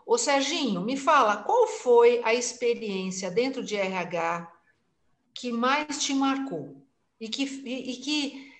Ô 0.05 0.17
Serginho, 0.17 0.81
me 0.81 0.95
fala, 0.95 1.37
qual 1.37 1.67
foi 1.67 2.21
a 2.23 2.33
experiência 2.33 3.29
dentro 3.29 3.63
de 3.63 3.75
RH 3.75 4.56
que 5.37 5.51
mais 5.51 6.03
te 6.03 6.13
marcou 6.13 6.83
e 7.19 7.29
que, 7.29 7.43
e, 7.43 7.91
e 7.91 7.95
que 7.97 8.51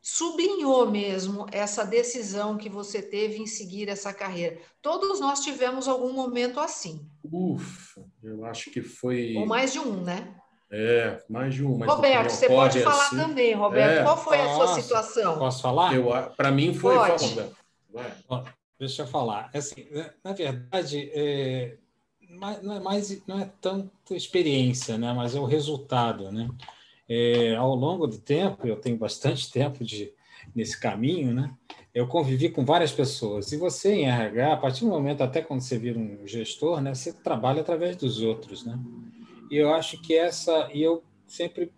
sublinhou 0.00 0.88
mesmo 0.88 1.46
essa 1.50 1.84
decisão 1.84 2.56
que 2.56 2.68
você 2.68 3.02
teve 3.02 3.38
em 3.38 3.46
seguir 3.46 3.88
essa 3.88 4.14
carreira? 4.14 4.58
Todos 4.80 5.18
nós 5.18 5.40
tivemos 5.40 5.88
algum 5.88 6.12
momento 6.12 6.60
assim. 6.60 7.04
Ufa, 7.24 8.04
eu 8.22 8.44
acho 8.44 8.70
que 8.70 8.80
foi. 8.80 9.34
Ou 9.36 9.44
mais 9.44 9.72
de 9.72 9.80
um, 9.80 10.02
né? 10.02 10.36
É, 10.70 11.20
mais 11.28 11.52
de 11.52 11.64
um. 11.64 11.84
Roberto, 11.84 12.30
você 12.30 12.46
pode 12.46 12.80
falar 12.80 13.06
assim. 13.08 13.16
também, 13.16 13.54
Roberto. 13.54 14.00
É, 14.00 14.02
Qual 14.04 14.16
foi 14.16 14.38
posso, 14.38 14.62
a 14.62 14.66
sua 14.66 14.80
situação? 14.80 15.38
Posso 15.38 15.60
falar? 15.60 15.92
Para 16.36 16.52
mim 16.52 16.72
foi. 16.72 16.94
Pode. 16.94 17.50
Deixa 18.78 19.02
eu 19.02 19.06
falar. 19.06 19.50
Assim, 19.52 19.88
na 20.22 20.32
verdade, 20.32 21.10
é, 21.12 21.76
não 22.62 22.74
é 22.74 22.80
mais 22.80 23.26
não 23.26 23.40
é 23.40 23.50
tanto 23.60 24.14
experiência, 24.14 24.96
né? 24.96 25.12
Mas 25.12 25.34
é 25.34 25.40
o 25.40 25.44
resultado, 25.44 26.30
né? 26.30 26.48
É, 27.08 27.56
ao 27.56 27.74
longo 27.74 28.06
do 28.06 28.18
tempo, 28.18 28.66
eu 28.66 28.76
tenho 28.76 28.96
bastante 28.96 29.50
tempo 29.52 29.84
de 29.84 30.12
nesse 30.54 30.78
caminho, 30.78 31.34
né? 31.34 31.52
Eu 31.92 32.06
convivi 32.06 32.48
com 32.48 32.64
várias 32.64 32.92
pessoas. 32.92 33.52
E 33.52 33.56
você 33.56 33.92
em 33.92 34.06
RH, 34.06 34.52
a 34.52 34.56
partir 34.56 34.84
do 34.84 34.90
momento 34.90 35.22
até 35.22 35.42
quando 35.42 35.60
você 35.60 35.76
vira 35.78 35.98
um 35.98 36.26
gestor, 36.26 36.80
né? 36.80 36.94
Você 36.94 37.12
trabalha 37.12 37.60
através 37.60 37.96
dos 37.96 38.22
outros, 38.22 38.64
né? 38.64 38.78
E 39.50 39.56
eu 39.56 39.74
acho 39.74 40.00
que 40.00 40.14
essa 40.14 40.70
e 40.72 40.82
eu 40.82 41.02
sempre 41.26 41.72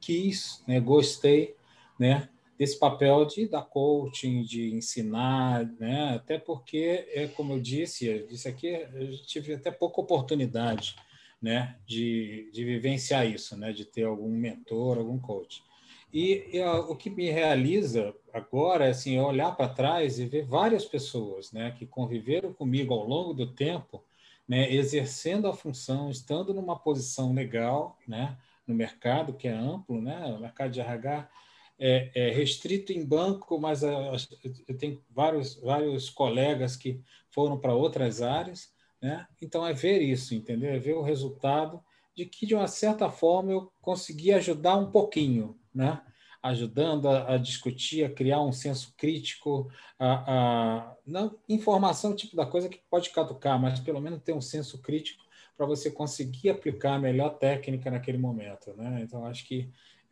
quis, 0.00 0.62
né? 0.66 0.80
Gostei, 0.80 1.54
né? 1.98 2.28
Desse 2.58 2.78
papel 2.78 3.24
de 3.24 3.48
dar 3.48 3.62
coaching, 3.62 4.42
de 4.42 4.72
ensinar, 4.72 5.64
né? 5.78 6.14
até 6.14 6.38
porque, 6.38 7.06
é 7.12 7.26
como 7.28 7.54
eu 7.54 7.60
disse, 7.60 8.06
eu 8.06 8.26
disse 8.26 8.48
aqui, 8.48 8.68
eu 8.68 9.16
tive 9.24 9.54
até 9.54 9.70
pouca 9.70 10.00
oportunidade 10.00 10.96
né? 11.40 11.76
de, 11.86 12.50
de 12.52 12.64
vivenciar 12.64 13.26
isso, 13.26 13.56
né? 13.56 13.72
de 13.72 13.84
ter 13.84 14.04
algum 14.04 14.30
mentor, 14.30 14.98
algum 14.98 15.18
coach. 15.18 15.62
E, 16.12 16.50
e 16.52 16.62
o 16.62 16.94
que 16.94 17.08
me 17.08 17.30
realiza 17.30 18.14
agora 18.32 18.90
assim, 18.90 19.16
é 19.16 19.22
olhar 19.22 19.56
para 19.56 19.68
trás 19.68 20.18
e 20.18 20.26
ver 20.26 20.44
várias 20.44 20.84
pessoas 20.84 21.52
né? 21.52 21.70
que 21.72 21.86
conviveram 21.86 22.52
comigo 22.52 22.92
ao 22.92 23.06
longo 23.06 23.32
do 23.32 23.52
tempo, 23.52 24.04
né? 24.46 24.72
exercendo 24.72 25.48
a 25.48 25.54
função, 25.54 26.10
estando 26.10 26.52
numa 26.52 26.78
posição 26.78 27.32
legal 27.32 27.98
né? 28.06 28.36
no 28.66 28.74
mercado, 28.74 29.32
que 29.32 29.48
é 29.48 29.52
amplo, 29.52 30.00
né? 30.00 30.26
o 30.26 30.38
mercado 30.38 30.70
de 30.70 30.80
RH, 30.80 31.28
é, 31.84 32.10
é 32.14 32.30
restrito 32.30 32.92
em 32.92 33.04
banco, 33.04 33.58
mas 33.58 33.82
a, 33.82 33.90
eu 34.68 34.78
tenho 34.78 35.02
vários, 35.10 35.56
vários 35.56 36.08
colegas 36.08 36.76
que 36.76 37.00
foram 37.30 37.58
para 37.58 37.74
outras 37.74 38.22
áreas, 38.22 38.72
né? 39.00 39.26
Então 39.40 39.66
é 39.66 39.72
ver 39.72 40.00
isso, 40.00 40.34
entendeu? 40.34 40.70
É 40.70 40.78
ver 40.78 40.94
o 40.94 41.02
resultado 41.02 41.82
de 42.14 42.24
que 42.24 42.46
de 42.46 42.54
uma 42.54 42.68
certa 42.68 43.10
forma 43.10 43.50
eu 43.50 43.72
consegui 43.80 44.32
ajudar 44.32 44.76
um 44.76 44.90
pouquinho, 44.90 45.58
né? 45.74 46.00
ajudando 46.42 47.08
a, 47.08 47.34
a, 47.34 47.38
discutir, 47.38 48.04
a 48.04 48.10
criar 48.10 48.40
um 48.42 48.50
senso 48.50 48.92
crítico, 48.96 49.70
a, 49.98 50.80
a, 50.80 50.96
não 51.06 51.38
informação, 51.48 52.16
tipo 52.16 52.34
da 52.34 52.44
coisa 52.44 52.68
que 52.68 52.80
pode 52.90 53.10
caducar, 53.10 53.60
mas 53.60 53.78
pelo 53.78 54.00
menos 54.00 54.22
ter 54.22 54.32
um 54.32 54.40
senso 54.40 54.82
crítico 54.82 55.22
para 55.56 55.66
você 55.66 55.90
conseguir 55.90 56.50
aplicar 56.50 56.94
a 56.94 56.98
melhor 56.98 57.38
técnica 57.38 57.90
naquele 57.90 58.18
momento. 58.18 58.74
Né? 58.74 59.02
Então, 59.02 59.24
acho 59.24 59.46
que, 59.46 59.70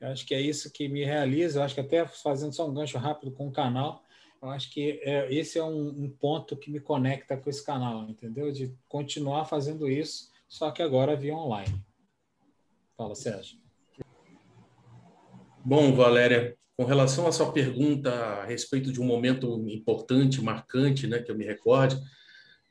acho 0.09 0.27
que 0.27 0.35
é 0.35 0.41
isso 0.41 0.73
que 0.73 0.89
me 0.89 1.05
realiza. 1.05 1.59
Eu 1.59 1.63
acho 1.63 1.75
que 1.75 1.81
até 1.81 2.07
fazendo 2.07 2.55
só 2.55 2.69
um 2.69 2.75
gancho 2.75 2.99
rápido 2.99 3.33
com 3.33 3.49
o 3.49 3.53
canal, 3.53 4.03
eu 4.43 4.49
acho 4.49 4.71
que 4.71 5.01
é, 5.03 5.33
esse 5.33 5.59
é 5.59 5.65
um, 5.65 5.89
um, 5.89 6.11
ponto 6.11 6.57
que 6.57 6.71
me 6.71 6.81
conecta 6.81 7.37
com 7.37 7.51
esse 7.51 7.65
canal, 7.65 8.09
entendeu? 8.09 8.51
De 8.51 8.75
continuar 8.89 9.45
fazendo 9.45 9.89
isso, 9.89 10.31
só 10.49 10.71
que 10.71 10.83
agora 10.83 11.15
via 11.15 11.35
online. 11.35 11.79
Fala, 12.97 13.15
Sérgio. 13.15 13.59
Bom, 15.63 15.95
Valéria, 15.95 16.57
com 16.75 16.85
relação 16.85 17.27
à 17.27 17.33
sua 17.33 17.53
pergunta 17.53 18.11
a 18.11 18.45
respeito 18.47 18.91
de 18.91 19.01
um 19.01 19.05
momento 19.05 19.63
importante, 19.69 20.41
marcante, 20.41 21.07
né, 21.07 21.19
que 21.19 21.31
eu 21.31 21.37
me 21.37 21.45
recorde, 21.45 22.01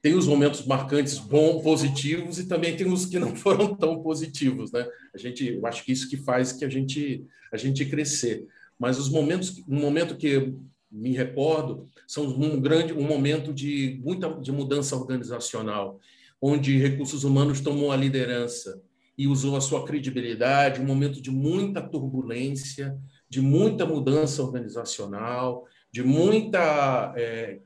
tem 0.02 0.16
os 0.16 0.28
momentos 0.28 0.66
marcantes 0.66 1.18
bons, 1.18 1.62
positivos 1.62 2.40
e 2.40 2.48
também 2.48 2.76
tem 2.76 2.92
os 2.92 3.06
que 3.06 3.20
não 3.20 3.36
foram 3.38 3.76
tão 3.76 4.02
positivos, 4.02 4.72
né? 4.72 4.88
A 5.14 5.18
gente, 5.18 5.48
eu 5.48 5.66
acho 5.66 5.84
que 5.84 5.92
isso 5.92 6.10
que 6.10 6.18
faz 6.18 6.52
que 6.52 6.64
a 6.64 6.70
gente 6.70 7.26
a 7.52 7.58
gente 7.58 7.84
crescer. 7.86 8.46
Mas 8.78 9.00
os 9.00 9.10
momentos, 9.10 9.62
um 9.68 9.80
momento 9.80 10.16
que 10.16 10.54
me 10.92 11.12
recordo, 11.12 11.86
são 12.08 12.26
um 12.26 12.60
grande 12.60 12.94
um 12.94 13.04
momento 13.04 13.54
de 13.54 14.00
muita 14.04 14.30
de 14.40 14.52
mudança 14.52 14.96
organizacional, 14.96 16.00
onde 16.42 16.78
recursos 16.78 17.24
humanos 17.24 17.60
tomou 17.60 17.92
a 17.92 17.96
liderança 17.96 18.82
e 19.18 19.28
usou 19.28 19.58
a 19.58 19.62
sua 19.62 19.86
credibilidade, 19.86 20.80
um 20.80 20.86
momento 20.86 21.22
de 21.22 21.30
muita 21.30 21.82
turbulência, 21.82 22.98
de 23.30 23.42
muita 23.42 23.86
mudança 23.86 24.42
organizacional, 24.42 25.66
de 25.92 26.02
muita 26.04 27.14
é, 27.18 27.60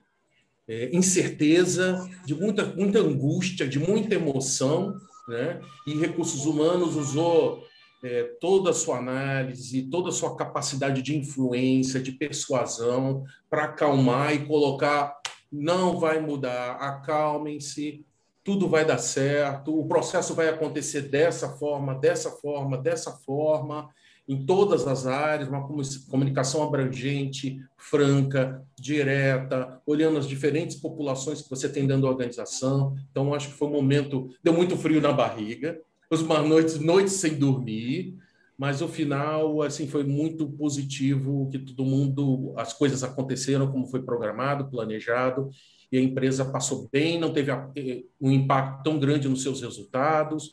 é, 0.68 0.96
incerteza, 0.96 2.10
de 2.26 2.34
muita, 2.34 2.66
muita 2.66 3.00
angústia, 3.00 3.68
de 3.68 3.80
muita 3.80 4.16
emoção, 4.16 4.96
né? 5.28 5.60
e 5.88 5.94
recursos 5.96 6.46
humanos 6.46 6.96
usou 6.96 7.64
é, 8.04 8.24
toda 8.40 8.72
a 8.72 8.74
sua 8.74 8.98
análise, 8.98 9.84
toda 9.84 10.10
a 10.10 10.12
sua 10.12 10.36
capacidade 10.36 11.02
de 11.02 11.18
influência, 11.18 12.02
de 12.02 12.12
persuasão, 12.12 13.24
para 13.50 13.66
acalmar 13.66 14.34
e 14.34 14.46
colocar: 14.46 15.16
não 15.52 16.00
vai 16.00 16.20
mudar, 16.20 16.74
acalmem-se, 16.74 18.06
tudo 18.44 18.68
vai 18.68 18.84
dar 18.84 18.98
certo, 18.98 19.80
o 19.80 19.88
processo 19.88 20.34
vai 20.34 20.50
acontecer 20.50 21.04
dessa 21.04 21.50
forma, 21.58 21.96
dessa 21.96 22.30
forma, 22.30 22.78
dessa 22.78 23.12
forma, 23.12 23.90
em 24.28 24.46
todas 24.46 24.88
as 24.88 25.06
áreas, 25.06 25.50
uma 25.50 25.68
comunicação 26.10 26.64
abrangente, 26.64 27.58
franca, 27.78 28.66
direta, 28.80 29.82
olhando 29.86 30.18
as 30.18 30.28
diferentes 30.28 30.78
populações 30.78 31.42
que 31.42 31.50
você 31.50 31.68
tem 31.68 31.86
dentro 31.86 32.04
da 32.04 32.10
organização. 32.10 32.96
Então, 33.12 33.34
acho 33.34 33.50
que 33.50 33.56
foi 33.56 33.68
um 33.68 33.72
momento, 33.72 34.30
deu 34.42 34.54
muito 34.54 34.78
frio 34.78 35.02
na 35.02 35.12
barriga, 35.12 35.80
umas 36.10 36.48
noites, 36.48 36.80
noites 36.80 37.14
sem 37.14 37.36
dormir, 37.36 38.16
mas 38.58 38.82
o 38.82 38.88
final 38.88 39.62
assim 39.62 39.88
foi 39.88 40.04
muito 40.04 40.48
positivo, 40.52 41.50
que 41.50 41.60
todo 41.60 41.84
mundo, 41.84 42.54
as 42.56 42.72
coisas 42.72 43.04
aconteceram 43.04 43.72
como 43.72 43.88
foi 43.88 44.04
programado, 44.04 44.70
planejado, 44.70 45.50
e 45.92 45.98
a 45.98 46.02
empresa 46.02 46.46
passou 46.46 46.88
bem, 46.92 47.20
não 47.20 47.34
teve 47.34 47.52
eh, 47.52 48.04
um 48.22 48.32
impacto 48.32 48.84
tão 48.84 49.00
grande 49.00 49.28
nos 49.28 49.44
seus 49.44 49.62
resultados. 49.62 50.52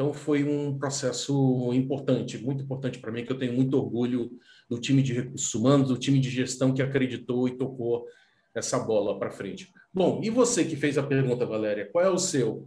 Então 0.00 0.14
foi 0.14 0.42
um 0.42 0.78
processo 0.78 1.74
importante, 1.74 2.38
muito 2.38 2.62
importante 2.62 2.98
para 2.98 3.12
mim, 3.12 3.22
que 3.22 3.30
eu 3.30 3.38
tenho 3.38 3.52
muito 3.52 3.76
orgulho 3.76 4.30
do 4.66 4.80
time 4.80 5.02
de 5.02 5.12
recursos 5.12 5.54
humanos, 5.54 5.88
do 5.88 5.98
time 5.98 6.18
de 6.18 6.30
gestão 6.30 6.72
que 6.72 6.80
acreditou 6.80 7.46
e 7.46 7.58
tocou 7.58 8.06
essa 8.54 8.78
bola 8.78 9.18
para 9.18 9.30
frente. 9.30 9.70
Bom, 9.92 10.22
e 10.24 10.30
você 10.30 10.64
que 10.64 10.74
fez 10.74 10.96
a 10.96 11.02
pergunta, 11.02 11.44
Valéria, 11.44 11.86
qual 11.92 12.02
é 12.02 12.08
o 12.08 12.16
seu? 12.16 12.66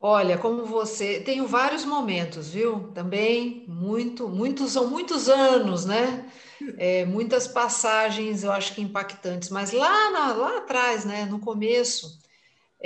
Olha, 0.00 0.36
como 0.36 0.64
você, 0.64 1.20
tenho 1.20 1.46
vários 1.46 1.84
momentos, 1.84 2.50
viu? 2.50 2.88
Também 2.92 3.64
muito, 3.68 4.28
muitos 4.28 4.72
são 4.72 4.90
muitos 4.90 5.28
anos, 5.28 5.84
né? 5.84 6.28
É, 6.76 7.04
muitas 7.04 7.46
passagens, 7.46 8.42
eu 8.42 8.50
acho 8.50 8.74
que 8.74 8.82
impactantes. 8.82 9.48
Mas 9.48 9.70
lá, 9.70 10.10
na, 10.10 10.32
lá 10.32 10.58
atrás, 10.58 11.04
né? 11.04 11.24
No 11.24 11.38
começo, 11.38 12.18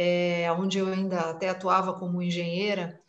é, 0.00 0.48
onde 0.52 0.78
eu 0.78 0.86
ainda 0.86 1.18
até 1.30 1.48
atuava 1.48 1.92
como 1.92 2.22
engenheira, 2.22 3.00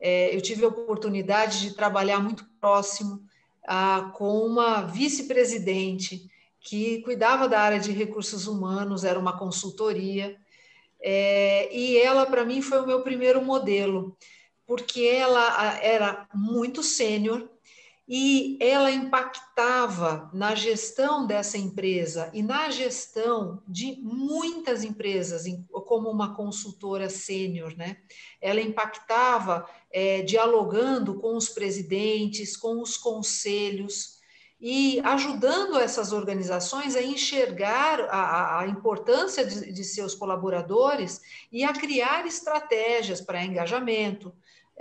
é, 0.00 0.34
eu 0.34 0.42
tive 0.42 0.64
a 0.64 0.68
oportunidade 0.68 1.60
de 1.60 1.76
trabalhar 1.76 2.18
muito 2.18 2.44
próximo 2.60 3.22
ah, 3.64 4.10
com 4.16 4.44
uma 4.44 4.82
vice-presidente 4.82 6.28
que 6.58 7.00
cuidava 7.02 7.48
da 7.48 7.60
área 7.60 7.78
de 7.78 7.92
recursos 7.92 8.48
humanos, 8.48 9.04
era 9.04 9.20
uma 9.20 9.38
consultoria 9.38 10.36
é, 11.00 11.72
e 11.72 11.96
ela, 11.96 12.26
para 12.26 12.44
mim, 12.44 12.60
foi 12.60 12.80
o 12.80 12.86
meu 12.86 13.02
primeiro 13.02 13.40
modelo, 13.44 14.16
porque 14.66 15.02
ela 15.02 15.78
era 15.80 16.26
muito 16.34 16.82
sênior 16.82 17.48
e 18.08 18.58
ela 18.60 18.90
impactava 18.90 20.28
na 20.34 20.54
gestão 20.54 21.26
dessa 21.26 21.56
empresa 21.56 22.30
e 22.34 22.42
na 22.42 22.68
gestão 22.68 23.62
de 23.66 23.98
muitas 24.02 24.82
empresas, 24.82 25.44
como 25.86 26.10
uma 26.10 26.34
consultora 26.34 27.08
sênior, 27.08 27.76
né? 27.76 27.98
Ela 28.40 28.60
impactava 28.60 29.68
é, 29.90 30.22
dialogando 30.22 31.20
com 31.20 31.36
os 31.36 31.48
presidentes, 31.48 32.56
com 32.56 32.82
os 32.82 32.96
conselhos, 32.96 34.20
e 34.64 35.00
ajudando 35.00 35.76
essas 35.76 36.12
organizações 36.12 36.94
a 36.94 37.02
enxergar 37.02 38.00
a, 38.02 38.60
a 38.60 38.68
importância 38.68 39.44
de, 39.44 39.72
de, 39.72 39.84
seus 39.84 40.14
colaboradores 40.14 41.20
e 41.50 41.64
a 41.64 41.72
criar 41.72 42.24
estratégias 42.26 43.20
para 43.20 43.44
engajamento, 43.44 44.32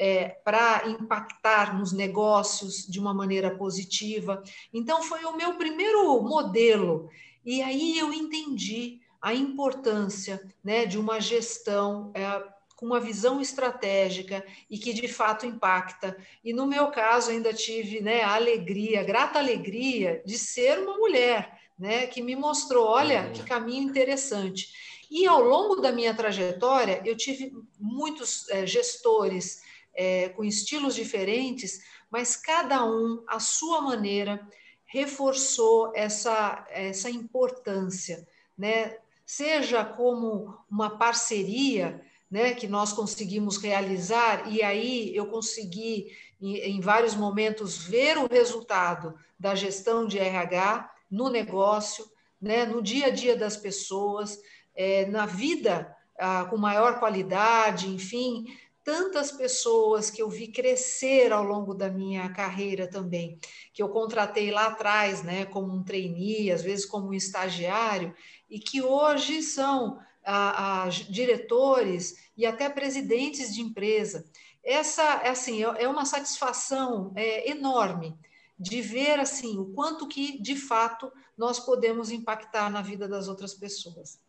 é, 0.02 0.30
para 0.30 0.90
impactar 0.90 1.78
nos 1.78 1.92
negócios 1.92 2.88
de 2.88 3.00
uma 3.00 3.14
maneira 3.14 3.56
positiva. 3.56 4.42
Então, 4.74 5.04
foi 5.04 5.24
o 5.26 5.38
meu 5.38 5.54
primeiro 5.58 6.20
modelo. 6.24 7.08
E 7.46 7.62
aí 7.62 8.00
eu 8.00 8.12
entendi 8.12 9.00
a 9.22 9.32
importância 9.32 10.42
né, 10.64 10.88
de 10.88 10.98
uma 10.98 11.22
gestão. 11.22 12.12
É, 12.16 12.62
com 12.76 12.88
uma 12.88 13.00
visão 13.00 13.40
estratégica 13.40 14.44
e 14.68 14.76
que 14.76 14.92
de 14.92 15.08
fato 15.08 15.46
impacta. 15.46 16.18
E 16.44 16.52
no 16.52 16.66
meu 16.66 16.88
caso, 16.88 17.30
ainda 17.30 17.54
tive 17.54 18.02
né, 18.02 18.24
a 18.24 18.34
alegria, 18.34 19.02
a 19.02 19.04
grata 19.04 19.38
alegria 19.38 20.24
de 20.26 20.36
ser 20.36 20.80
uma 20.80 20.98
mulher, 20.98 21.62
né, 21.78 22.08
que 22.08 22.24
me 22.24 22.36
mostrou: 22.36 22.88
olha 22.88 23.22
uhum. 23.22 23.34
que 23.34 23.44
caminho 23.44 23.84
interessante. 23.84 24.74
E 25.12 25.28
ao 25.28 25.44
longo 25.44 25.76
da 25.76 25.92
minha 25.92 26.16
trajetória, 26.16 27.04
eu 27.06 27.16
tive 27.16 27.54
muitos 27.80 28.50
é, 28.50 28.66
gestores 28.66 29.62
é, 29.94 30.30
com 30.30 30.44
estilos 30.44 30.96
diferentes, 30.96 31.82
mas 32.10 32.36
cada 32.36 32.86
um, 32.86 33.24
à 33.28 33.40
sua 33.40 33.82
maneira, 33.82 34.46
reforçou 34.86 35.92
essa, 35.96 36.66
essa 36.70 37.10
importância, 37.10 38.28
né? 38.58 38.98
seja 39.26 39.86
como 39.86 40.54
uma 40.70 40.90
parceria 40.98 42.02
né, 42.30 42.54
que 42.54 42.68
nós 42.68 42.92
conseguimos 42.92 43.56
realizar, 43.56 44.52
e 44.52 44.62
aí 44.62 45.16
eu 45.16 45.28
consegui, 45.28 46.12
em, 46.42 46.58
em, 46.58 46.82
vários 46.82 47.16
momentos, 47.16 47.78
ver 47.78 48.18
o 48.18 48.28
resultado 48.28 49.18
da 49.40 49.56
gestão 49.56 50.06
de 50.06 50.20
RH 50.20 50.90
no 51.10 51.30
negócio, 51.30 52.06
né, 52.42 52.66
no 52.66 52.82
dia 52.82 53.08
a 53.08 53.10
dia 53.10 53.38
das 53.38 53.56
pessoas, 53.56 54.38
é, 54.76 55.06
na 55.06 55.26
vida 55.26 55.96
ah, 56.20 56.46
com 56.50 56.58
maior 56.58 57.00
qualidade, 57.00 57.88
enfim, 57.88 58.46
tantas 58.84 59.32
pessoas 59.32 60.10
que 60.10 60.22
eu 60.22 60.30
vi 60.30 60.48
crescer 60.48 61.32
ao 61.32 61.44
longo 61.44 61.74
da 61.74 61.90
minha 61.90 62.32
carreira 62.34 62.88
também, 62.88 63.40
que 63.74 63.82
eu 63.82 63.90
contratei 63.90 64.52
lá 64.52 64.68
atrás, 64.68 65.24
né, 65.24 65.46
como 65.46 65.74
um 65.74 65.84
trainee, 65.84 66.52
às 66.52 66.62
vezes 66.62 66.86
como 66.86 67.10
um 67.10 67.14
estagiário, 67.14 68.14
e 68.50 68.60
que 68.60 68.82
hoje 68.82 69.42
são 69.42 70.00
a, 70.26 70.84
a 70.84 70.90
diretores 70.90 72.30
e 72.36 72.46
até 72.46 72.70
presidentes 72.70 73.54
de 73.54 73.62
empresa. 73.62 74.26
Essa, 74.64 75.22
é 75.24 75.30
assim, 75.30 75.64
é, 75.64 75.84
é 75.84 75.88
uma 75.88 76.06
satisfação 76.06 77.12
é, 77.16 77.50
enorme 77.50 78.18
de 78.60 78.80
ver 78.82 79.20
assim 79.20 79.58
o 79.58 79.66
quanto 79.74 80.08
que 80.08 80.40
de 80.40 80.56
fato 80.56 81.12
nós 81.36 81.60
podemos 81.60 82.12
impactar 82.12 82.70
na 82.70 82.82
vida 82.82 83.08
das 83.08 83.28
outras 83.28 83.56
pessoas. 83.56 84.20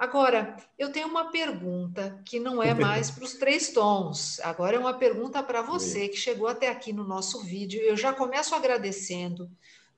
Agora, 0.00 0.56
eu 0.78 0.90
tenho 0.90 1.08
uma 1.08 1.30
pergunta 1.30 2.22
que 2.24 2.40
não 2.40 2.62
é 2.62 2.72
mais 2.72 3.10
para 3.10 3.22
os 3.22 3.34
três 3.34 3.68
tons. 3.68 4.40
Agora 4.40 4.74
é 4.74 4.78
uma 4.78 4.94
pergunta 4.94 5.42
para 5.42 5.60
você 5.60 6.08
que 6.08 6.16
chegou 6.16 6.48
até 6.48 6.68
aqui 6.68 6.90
no 6.90 7.04
nosso 7.04 7.40
vídeo. 7.40 7.82
Eu 7.82 7.98
já 7.98 8.10
começo 8.10 8.54
agradecendo, 8.54 9.50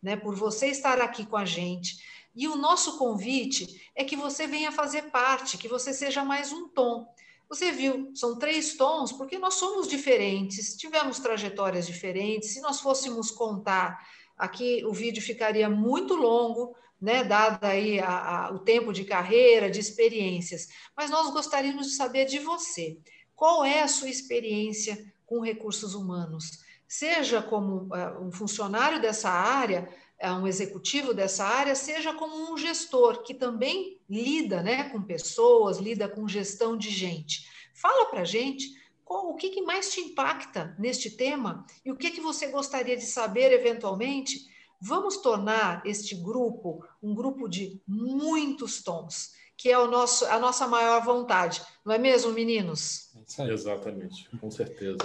né, 0.02 0.16
por 0.16 0.34
você 0.34 0.66
estar 0.66 1.00
aqui 1.00 1.24
com 1.24 1.36
a 1.36 1.44
gente. 1.44 1.98
E 2.34 2.48
o 2.48 2.56
nosso 2.56 2.98
convite 2.98 3.80
é 3.94 4.02
que 4.02 4.16
você 4.16 4.44
venha 4.44 4.72
fazer 4.72 5.02
parte, 5.02 5.56
que 5.56 5.68
você 5.68 5.92
seja 5.92 6.24
mais 6.24 6.50
um 6.50 6.66
tom. 6.66 7.06
Você 7.48 7.70
viu, 7.70 8.10
são 8.12 8.36
três 8.36 8.76
tons, 8.76 9.12
porque 9.12 9.38
nós 9.38 9.54
somos 9.54 9.86
diferentes, 9.86 10.76
tivemos 10.76 11.20
trajetórias 11.20 11.86
diferentes. 11.86 12.52
Se 12.52 12.60
nós 12.60 12.80
fôssemos 12.80 13.30
contar 13.30 14.04
aqui 14.36 14.84
o 14.84 14.92
vídeo 14.92 15.22
ficaria 15.22 15.70
muito 15.70 16.16
longo, 16.16 16.74
né, 17.02 17.28
aí 17.60 17.98
a, 17.98 18.46
a, 18.46 18.52
o 18.52 18.60
tempo 18.60 18.92
de 18.92 19.04
carreira, 19.04 19.68
de 19.68 19.80
experiências, 19.80 20.68
mas 20.96 21.10
nós 21.10 21.32
gostaríamos 21.32 21.88
de 21.88 21.96
saber 21.96 22.26
de 22.26 22.38
você. 22.38 22.96
Qual 23.34 23.64
é 23.64 23.82
a 23.82 23.88
sua 23.88 24.08
experiência 24.08 25.12
com 25.26 25.40
recursos 25.40 25.96
humanos? 25.96 26.62
Seja 26.86 27.42
como 27.42 27.88
uh, 27.92 28.24
um 28.24 28.30
funcionário 28.30 29.02
dessa 29.02 29.28
área, 29.28 29.88
uh, 30.22 30.34
um 30.34 30.46
executivo 30.46 31.12
dessa 31.12 31.44
área, 31.44 31.74
seja 31.74 32.14
como 32.14 32.52
um 32.52 32.56
gestor 32.56 33.24
que 33.24 33.34
também 33.34 34.00
lida 34.08 34.62
né, 34.62 34.88
com 34.90 35.02
pessoas, 35.02 35.78
lida 35.78 36.08
com 36.08 36.28
gestão 36.28 36.76
de 36.76 36.90
gente. 36.90 37.48
Fala 37.74 38.06
para 38.10 38.20
a 38.20 38.24
gente 38.24 38.80
qual, 39.04 39.28
o 39.28 39.34
que, 39.34 39.50
que 39.50 39.62
mais 39.62 39.92
te 39.92 40.00
impacta 40.00 40.76
neste 40.78 41.10
tema 41.10 41.66
e 41.84 41.90
o 41.90 41.96
que, 41.96 42.12
que 42.12 42.20
você 42.20 42.46
gostaria 42.46 42.96
de 42.96 43.06
saber 43.06 43.52
eventualmente. 43.52 44.51
Vamos 44.84 45.18
tornar 45.18 45.82
este 45.86 46.14
grupo 46.14 46.84
um 47.00 47.14
grupo 47.14 47.48
de 47.48 47.80
muitos 47.86 48.82
tons 48.82 49.30
que 49.62 49.70
é 49.70 49.78
o 49.78 49.86
nosso, 49.86 50.24
a 50.26 50.40
nossa 50.40 50.66
maior 50.66 51.04
vontade. 51.04 51.62
Não 51.84 51.94
é 51.94 51.98
mesmo, 51.98 52.32
meninos? 52.32 53.12
Exatamente, 53.38 54.28
com 54.40 54.50
certeza. 54.50 54.98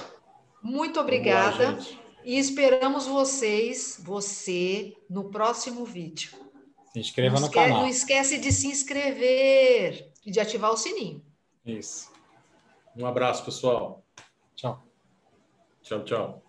Muito 0.64 1.00
obrigada 1.00 1.74
lá, 1.74 1.80
e 2.26 2.40
esperamos 2.40 3.06
vocês, 3.06 4.02
você, 4.04 4.98
no 5.08 5.30
próximo 5.30 5.86
vídeo. 5.86 6.32
Se 6.92 7.00
inscreva 7.00 7.36
não 7.36 7.42
no 7.42 7.48
esquece, 7.48 7.68
canal. 7.68 7.82
Não 7.82 7.88
esquece 7.88 8.38
de 8.40 8.52
se 8.52 8.66
inscrever 8.66 10.12
e 10.26 10.32
de 10.32 10.40
ativar 10.40 10.72
o 10.72 10.78
sininho. 10.78 11.24
Isso. 11.64 12.12
Um 12.96 13.06
abraço, 13.06 13.46
pessoal. 13.46 14.04
Tchau. 14.56 14.84
Tchau, 15.84 16.04
tchau. 16.04 16.44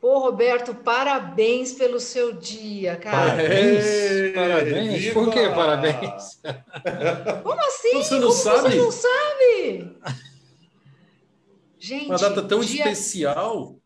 Pô, 0.00 0.18
Roberto, 0.18 0.74
parabéns 0.74 1.74
pelo 1.74 2.00
seu 2.00 2.32
dia, 2.32 2.96
cara. 2.96 3.32
Parabéns, 3.32 4.34
parabéns. 4.34 4.98
Viva! 4.98 5.14
Por 5.14 5.30
que 5.30 5.48
parabéns? 5.50 6.40
Como 7.44 7.60
assim? 7.60 7.92
Você 7.92 8.14
não 8.14 8.28
Como 8.28 8.32
sabe? 8.32 8.70
Você 8.70 8.76
não 8.78 8.90
sabe? 8.90 9.96
Gente, 11.78 12.06
uma 12.06 12.16
data 12.16 12.42
tão 12.42 12.60
dia... 12.60 12.90
especial. 12.90 13.76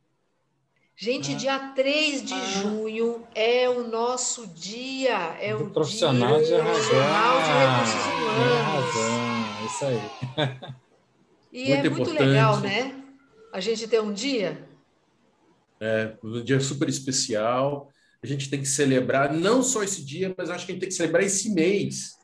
Gente, 0.96 1.32
ah. 1.32 1.36
dia 1.36 1.58
3 1.74 2.24
de 2.24 2.34
ah. 2.34 2.38
junho 2.38 3.26
é 3.34 3.68
o 3.68 3.88
nosso 3.88 4.46
dia. 4.46 5.36
É 5.40 5.52
Do 5.52 5.64
o 5.64 5.70
profissional 5.70 6.40
dia 6.40 6.58
de 6.58 6.62
profissional 6.62 7.42
de 7.42 7.50
recursos 7.50 8.04
humanos. 8.06 8.94
Razão, 8.94 9.66
isso 9.66 9.84
aí. 9.84 10.00
E 11.52 11.68
muito 11.68 11.72
é 11.72 11.76
muito 11.76 12.00
importante. 12.02 12.28
legal, 12.28 12.60
né? 12.60 13.03
A 13.54 13.60
gente 13.60 13.86
ter 13.86 14.02
um 14.02 14.12
dia 14.12 14.68
é 15.80 16.14
um 16.24 16.42
dia 16.42 16.58
super 16.58 16.88
especial. 16.88 17.88
A 18.20 18.26
gente 18.26 18.50
tem 18.50 18.60
que 18.60 18.66
celebrar 18.66 19.32
não 19.32 19.62
só 19.62 19.84
esse 19.84 20.04
dia, 20.04 20.34
mas 20.36 20.50
acho 20.50 20.66
que 20.66 20.72
a 20.72 20.74
gente 20.74 20.80
tem 20.80 20.88
que 20.88 20.94
celebrar 20.94 21.22
esse 21.22 21.50
mês. 21.50 22.14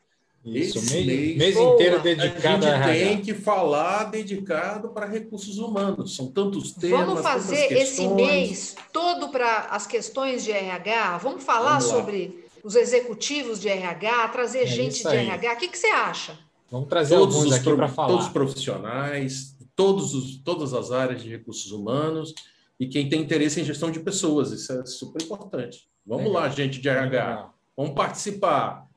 Isso, 0.43 0.79
esse 0.79 0.93
mês, 0.93 1.05
mês, 1.05 1.37
mês 1.37 1.55
inteiro 1.55 2.01
dedicado 2.01 2.65
a 2.65 2.69
gente 2.69 2.83
a 2.83 2.93
tem 2.93 3.21
que 3.21 3.33
falar 3.33 4.05
dedicado 4.05 4.89
para 4.89 5.05
recursos 5.05 5.57
humanos. 5.57 6.17
São 6.17 6.27
tantos 6.27 6.73
temas. 6.73 7.05
Vamos 7.05 7.21
fazer 7.21 7.71
esse 7.71 8.05
mês 8.09 8.75
todo 8.91 9.29
para 9.29 9.67
as 9.67 9.87
questões 9.87 10.43
de 10.43 10.51
RH. 10.51 11.19
Vvamos 11.19 11.45
falar 11.45 11.79
Vamos 11.79 11.85
sobre 11.85 12.43
os 12.61 12.75
executivos 12.75 13.61
de 13.61 13.69
RH, 13.69 14.27
trazer 14.29 14.63
é 14.63 14.65
gente 14.65 15.01
de 15.01 15.15
RH. 15.15 15.53
O 15.53 15.57
que, 15.57 15.67
que 15.69 15.77
você 15.77 15.87
acha? 15.87 16.37
Vamos 16.69 16.89
trazer 16.89 17.15
todos 17.15 17.35
alguns 17.35 17.53
aqui 17.53 17.73
para 17.73 17.87
falar. 17.87 18.07
Todos 18.09 18.25
os 18.25 18.33
profissionais, 18.33 19.55
todos 19.81 20.13
os, 20.13 20.37
todas 20.37 20.75
as 20.75 20.91
áreas 20.91 21.23
de 21.23 21.29
recursos 21.29 21.71
humanos 21.71 22.35
e 22.79 22.87
quem 22.87 23.09
tem 23.09 23.19
interesse 23.19 23.59
em 23.59 23.63
gestão 23.63 23.89
de 23.89 23.99
pessoas. 23.99 24.51
Isso 24.51 24.71
é 24.71 24.85
super 24.85 25.23
importante. 25.23 25.89
Vamos 26.05 26.27
Legal. 26.27 26.41
lá, 26.43 26.49
gente 26.49 26.79
de 26.79 26.87
RH. 26.87 27.05
Legal. 27.09 27.57
Vamos 27.75 27.95
participar. 27.95 28.87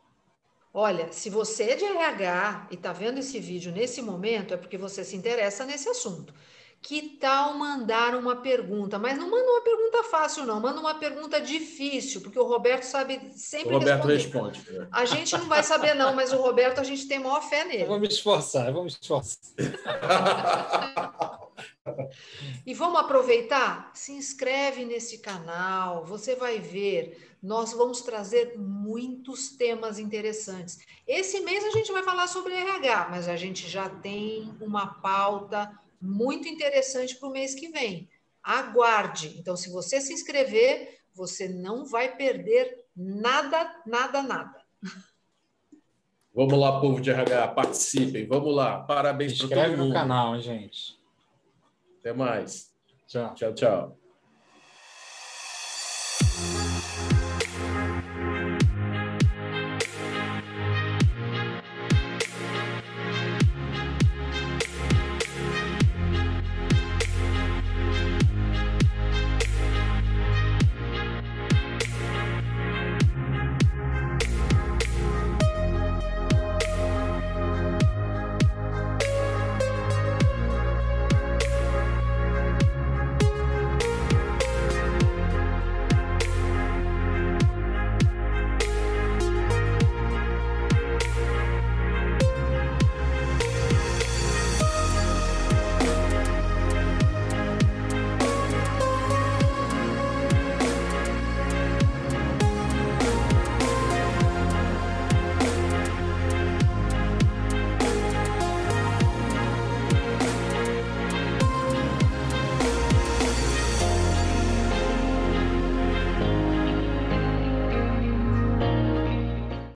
Olha, 0.75 1.11
se 1.11 1.31
você 1.31 1.63
é 1.71 1.77
de 1.77 1.85
RH 1.85 2.69
e 2.71 2.75
está 2.75 2.93
vendo 2.93 3.19
esse 3.19 3.41
vídeo 3.41 3.73
nesse 3.73 4.03
momento, 4.03 4.53
é 4.53 4.59
porque 4.59 4.77
você 4.77 5.03
se 5.03 5.17
interessa 5.17 5.65
nesse 5.65 5.89
assunto. 5.89 6.35
Que 6.87 7.17
tal 7.19 7.55
mandar 7.55 8.15
uma 8.15 8.37
pergunta? 8.37 8.99
Mas 8.99 9.17
não 9.17 9.31
manda 9.31 9.51
uma 9.51 9.63
pergunta 9.63 10.03
fácil, 10.05 10.45
não. 10.45 10.61
Manda 10.61 10.79
uma 10.79 10.95
pergunta 10.95 11.41
difícil, 11.41 12.21
porque 12.21 12.39
o 12.39 12.45
Roberto 12.45 12.83
sabe 12.83 13.33
sempre 13.35 13.75
o 13.75 13.79
Roberto 13.79 14.07
responder. 14.07 14.59
responde. 14.59 14.83
É. 14.83 14.89
A 14.93 15.07
gente 15.07 15.33
não 15.33 15.49
vai 15.49 15.63
saber, 15.63 15.95
não, 15.95 16.15
mas 16.15 16.31
o 16.35 16.37
Roberto 16.37 16.81
a 16.81 16.85
gente 16.85 17.09
tem 17.09 17.19
maior 17.19 17.41
fé 17.41 17.65
nele. 17.65 17.85
Eu 17.85 17.87
vou 17.87 17.99
me 17.99 18.07
esforçar, 18.07 18.67
eu 18.67 18.75
vou 18.75 18.83
me 18.83 18.91
esforçar. 18.91 19.39
E 22.67 22.75
vamos 22.75 23.01
aproveitar? 23.01 23.91
Se 23.95 24.13
inscreve 24.13 24.85
nesse 24.85 25.19
canal, 25.19 26.05
você 26.05 26.35
vai 26.35 26.59
ver. 26.59 27.37
Nós 27.43 27.73
vamos 27.73 28.03
trazer 28.03 28.59
muitos 28.59 29.51
temas 29.51 29.99
interessantes. 29.99 30.79
Esse 31.07 31.41
mês 31.41 31.65
a 31.65 31.71
gente 31.71 31.91
vai 31.93 32.03
falar 32.03 32.27
sobre 32.27 32.53
RH, 32.53 33.09
mas 33.11 33.27
a 33.27 33.37
gente 33.37 33.69
já 33.69 33.89
tem 33.89 34.55
uma 34.61 34.87
pauta 34.87 35.71
muito 36.05 36.47
interessante 36.47 37.17
para 37.17 37.29
o 37.29 37.33
mês 37.33 37.55
que 37.55 37.69
vem. 37.69 38.09
Aguarde. 38.43 39.35
Então, 39.39 39.57
se 39.57 39.71
você 39.71 40.01
se 40.01 40.13
inscrever, 40.13 41.01
você 41.15 41.49
não 41.49 41.87
vai 41.87 42.15
perder 42.15 42.85
nada, 42.95 43.83
nada, 43.87 44.23
nada. 44.23 44.63
Vamos 46.35 46.59
lá, 46.59 46.81
povo 46.81 47.01
de 47.01 47.11
RH, 47.11 47.49
participem. 47.49 48.27
Vamos 48.27 48.55
lá. 48.55 48.81
Parabéns 48.81 49.39
para 49.39 49.49
todo 49.49 49.57
mundo. 49.57 49.67
Inscreve 49.69 49.89
no 49.89 49.93
canal, 49.95 50.41
gente. 50.41 50.99
Até 52.01 52.13
mais. 52.13 52.75
Tchau. 53.07 53.35
Tchau, 53.35 53.55
tchau. 53.55 54.04